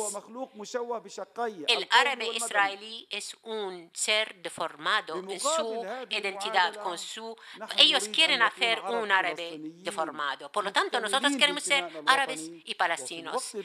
[1.68, 7.36] El árabe israelí es un ser deformado en su identidad, con su...
[7.78, 10.52] Ellos quieren hacer un árabe deformado.
[10.52, 13.56] Por lo tanto, nosotros queremos ser árabes y palestinos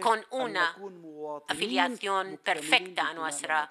[0.00, 0.76] con una
[1.48, 3.70] afiliación perfecta nuestra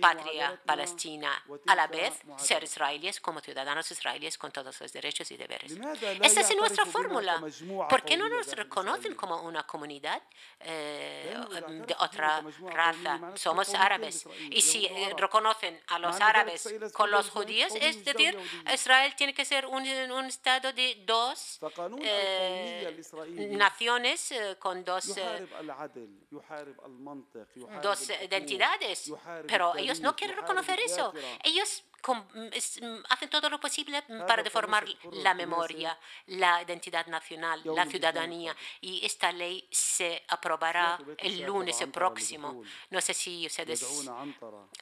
[0.00, 1.30] patria palestina,
[1.66, 5.72] a la vez ser israelíes como ciudadanos israelíes con todos los derechos y deberes.
[6.22, 7.42] Esa es nuestra fórmula.
[7.88, 10.22] ¿Por qué no nos reconocen como una comunidad
[10.64, 13.32] de otra raza?
[13.34, 14.26] Somos árabes.
[14.50, 18.38] Y si reconocen a los árabes con los judíos, es decir,
[18.72, 19.82] Israel tiene que ser un,
[20.12, 21.60] un Estado de dos
[23.66, 25.14] naciones con dos,
[27.82, 28.12] dos
[29.46, 31.12] Pero ellos no quieren reconocer eso.
[31.42, 35.96] Ellos Mm, mm, hacen todo lo posible mm, para deformar la memoria,
[36.26, 38.56] la identidad nacional, la ciudadanía.
[38.80, 42.62] Y esta ley se aprobará el lunes próximo.
[42.90, 43.84] No sé si ustedes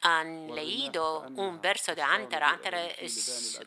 [0.02, 2.50] han leído un verso de Antara.
[2.50, 3.60] Antara es,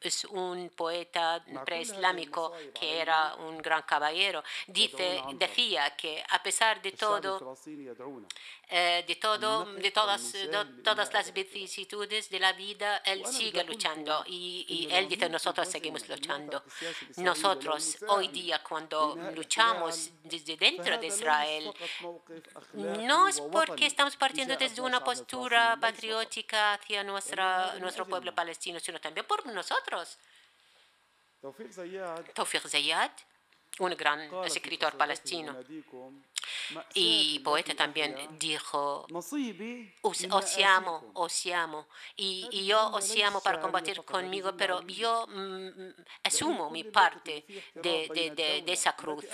[0.00, 4.42] es un poeta preislámico que era un gran caballero.
[4.66, 7.56] Dice, decía que a pesar de todo,
[8.68, 14.24] eh, de, todo, de todas, de todas las vicisitudes de la vida, él sigue luchando
[14.26, 16.62] y, él dice, nosotros seguimos luchando.
[17.16, 21.72] Nosotros hoy día cuando luchamos desde dentro de Israel,
[22.72, 29.00] no es porque estamos partiendo desde una postura patriótica hacia nuestra, nuestro pueblo palestino, sino
[29.00, 30.18] también por nosotros.
[31.40, 33.12] Tawfiq Zayad,
[33.78, 35.56] un gran escritor palestino,
[36.94, 39.06] y poeta también dijo,
[40.02, 41.88] os amo, os amo.
[42.16, 45.68] Y, y yo os amo para combatir conmigo, pero yo mm,
[46.24, 47.44] asumo mi parte
[47.74, 49.24] de, de, de, esa cruz,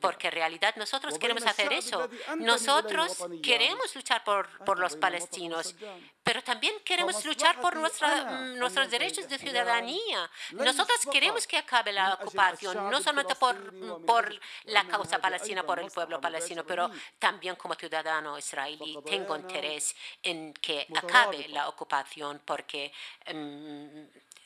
[0.00, 2.08] porque en realidad nosotros queremos hacer eso.
[2.36, 5.74] Nosotros queremos luchar por, por los palestinos,
[6.22, 10.30] pero también queremos luchar por nuestra, mm, nuestros derechos de ciudadanía.
[10.52, 13.56] Nosotros queremos que acabe la ocupación, no solamente por,
[14.04, 19.94] por la causa palestina, por el pueblo palestino, pero también como ciudadano israelí tengo interés
[20.22, 22.92] en que acabe la ocupación porque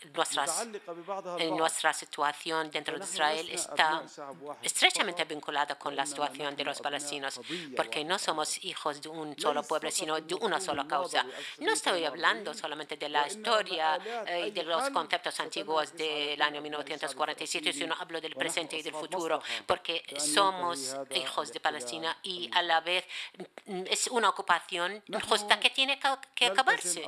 [0.04, 4.02] mm, nuestra situación dentro de Israel está
[4.62, 7.40] estrechamente vinculada con la situación de los palestinos,
[7.76, 11.24] porque no somos hijos de un solo pueblo, sino de una sola causa.
[11.58, 16.60] No estoy hablando solamente de la historia eh, y de los conceptos antiguos del año
[16.60, 22.62] 1947, sino hablo del presente y del futuro, porque somos hijos de Palestina y a
[22.62, 23.04] la vez
[23.66, 25.98] mm, es una ocupación justa que tiene
[26.34, 27.04] que acabarse.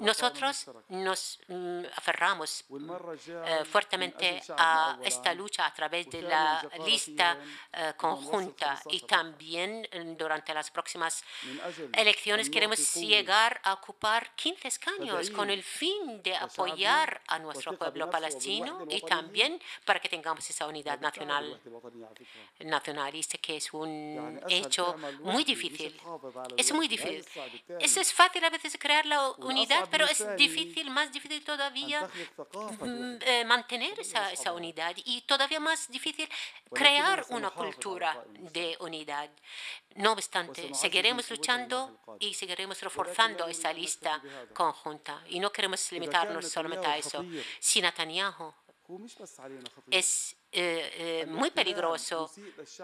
[0.00, 7.38] Nosotros nos mm, aferramos eh, fuertemente a esta lucha a través de la lista
[7.72, 11.24] eh, conjunta y también durante las próximas
[11.92, 18.10] elecciones queremos llegar a ocupar 15 escaños con el fin de apoyar a nuestro pueblo
[18.10, 21.60] palestino y también para que tengamos esa unidad nacional
[22.60, 25.98] nacionalista que es un hecho muy difícil.
[26.56, 27.24] Es muy difícil.
[27.78, 33.44] Es fácil a veces crear la unidad, pero es difícil, más difícil todavía Mm, eh,
[33.44, 36.28] mantener esa, esa unidad y todavía más difícil
[36.72, 39.30] crear una cultura de unidad.
[39.96, 44.22] No obstante, seguiremos luchando y seguiremos reforzando esa lista
[44.52, 45.22] conjunta.
[45.28, 47.24] Y no queremos limitarnos solamente a eso.
[47.58, 48.52] Si Netanyahu
[49.90, 52.28] es eh, eh, muy peligroso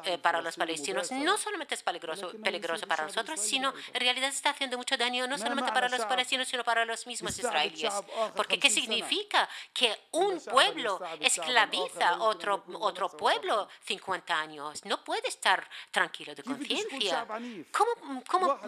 [0.05, 1.11] eh, para los palestinos.
[1.11, 5.37] No solamente es peligroso, peligroso para nosotros, sino en realidad está haciendo mucho daño no
[5.37, 7.93] solamente para los palestinos, sino para los mismos israelíes.
[8.37, 9.49] Porque ¿qué significa?
[9.73, 14.85] Que un pueblo esclaviza a otro, otro pueblo 50 años.
[14.85, 17.27] No puede estar tranquilo de conciencia.
[17.73, 18.61] ¿Cómo, cómo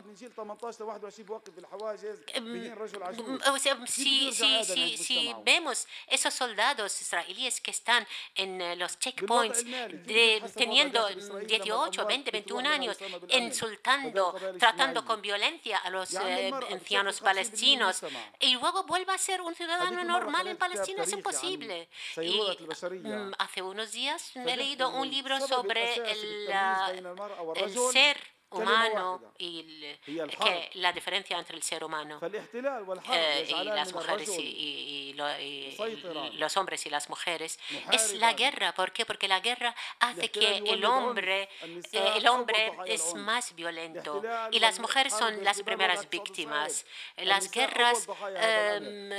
[3.87, 11.07] si, si, si, si vemos esos soldados israelíes que están en los checkpoints, de, teniendo
[11.09, 12.97] 18, 20, 21 años,
[13.31, 18.03] insultando, tratando con violencia a los eh, ancianos palestinos,
[18.39, 21.89] y luego vuelva a ser un ciudadano normal en Palestina, es imposible.
[22.17, 26.49] Y mm, hace unos días he leído un libro sobre el,
[27.57, 29.63] el ser humano y
[30.41, 35.15] que la diferencia entre el ser humano eh, y las mujeres y,
[36.35, 37.59] los hombres y las mujeres
[37.93, 38.73] es la guerra.
[38.73, 39.05] ¿Por qué?
[39.05, 41.49] Porque la guerra hace que el hombre,
[41.93, 46.87] eh, el hombre es más violento y las mujeres son las primeras víctimas.
[47.17, 49.11] Las guerras em,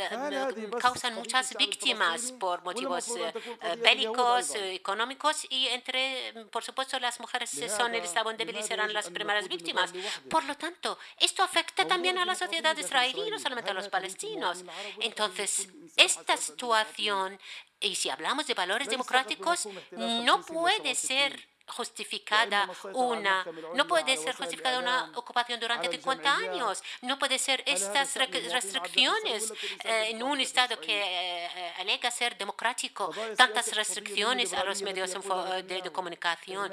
[0.79, 7.93] causan muchas víctimas por motivos eh, bélicos, económicos y entre, por supuesto, las mujeres son
[7.93, 9.91] el eslabón débil y serán las primeras víctimas.
[10.29, 14.63] Por lo tanto, esto afecta también a la sociedad israelí, no solamente a los palestinos.
[14.99, 17.39] Entonces, esta situación,
[17.79, 23.45] y si hablamos de valores democráticos, no puede ser justificada una,
[23.75, 29.53] no puede ser justificada una ocupación durante 50 años, no puede ser estas restricciones
[29.83, 35.91] eh, en un Estado que eh, alega ser democrático, tantas restricciones a los medios de,
[35.91, 36.71] comunicación.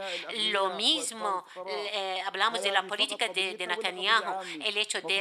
[0.53, 5.20] Lo mismo, eh, hablamos de la política de, Netanyahu, el hecho de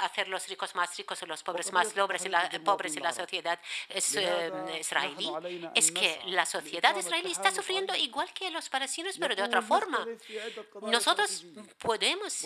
[0.00, 3.12] hacer los ricos más ricos y los pobres más pobres y la, pobres en la
[3.12, 3.58] sociedad
[4.78, 5.30] israelí,
[5.74, 8.68] es que la sociedad israelí está sufriendo igual que los
[9.18, 10.06] pero de otra forma.
[10.82, 11.44] Nosotros
[11.78, 12.44] podemos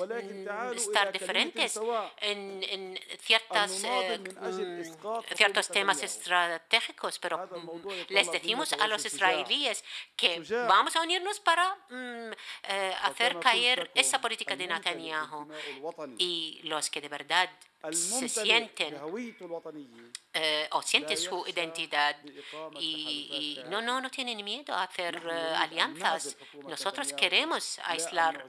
[0.74, 1.78] estar diferentes
[2.20, 9.84] en, ciertas, eh, mm, ciertos temas estratégicos, pero mm, les decimos a los israelíes
[10.16, 12.32] que vamos a unirnos para mm,
[12.68, 15.48] eh, hacer caer esa política de Netanyahu
[16.18, 17.48] y los que de verdad
[17.92, 18.98] se sienten
[20.32, 22.16] eh, o sienten su identidad
[22.80, 26.36] y, no, no, no tienen miedo a hacer eh, alianzas.
[26.66, 28.44] Nosotros queremos aislar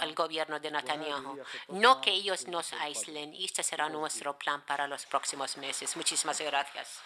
[0.00, 3.34] al gobierno de Netanyahu, no que ellos nos aíslen.
[3.34, 5.96] Y este será nuestro plan para los próximos meses.
[5.96, 7.02] Muchísimas gracias.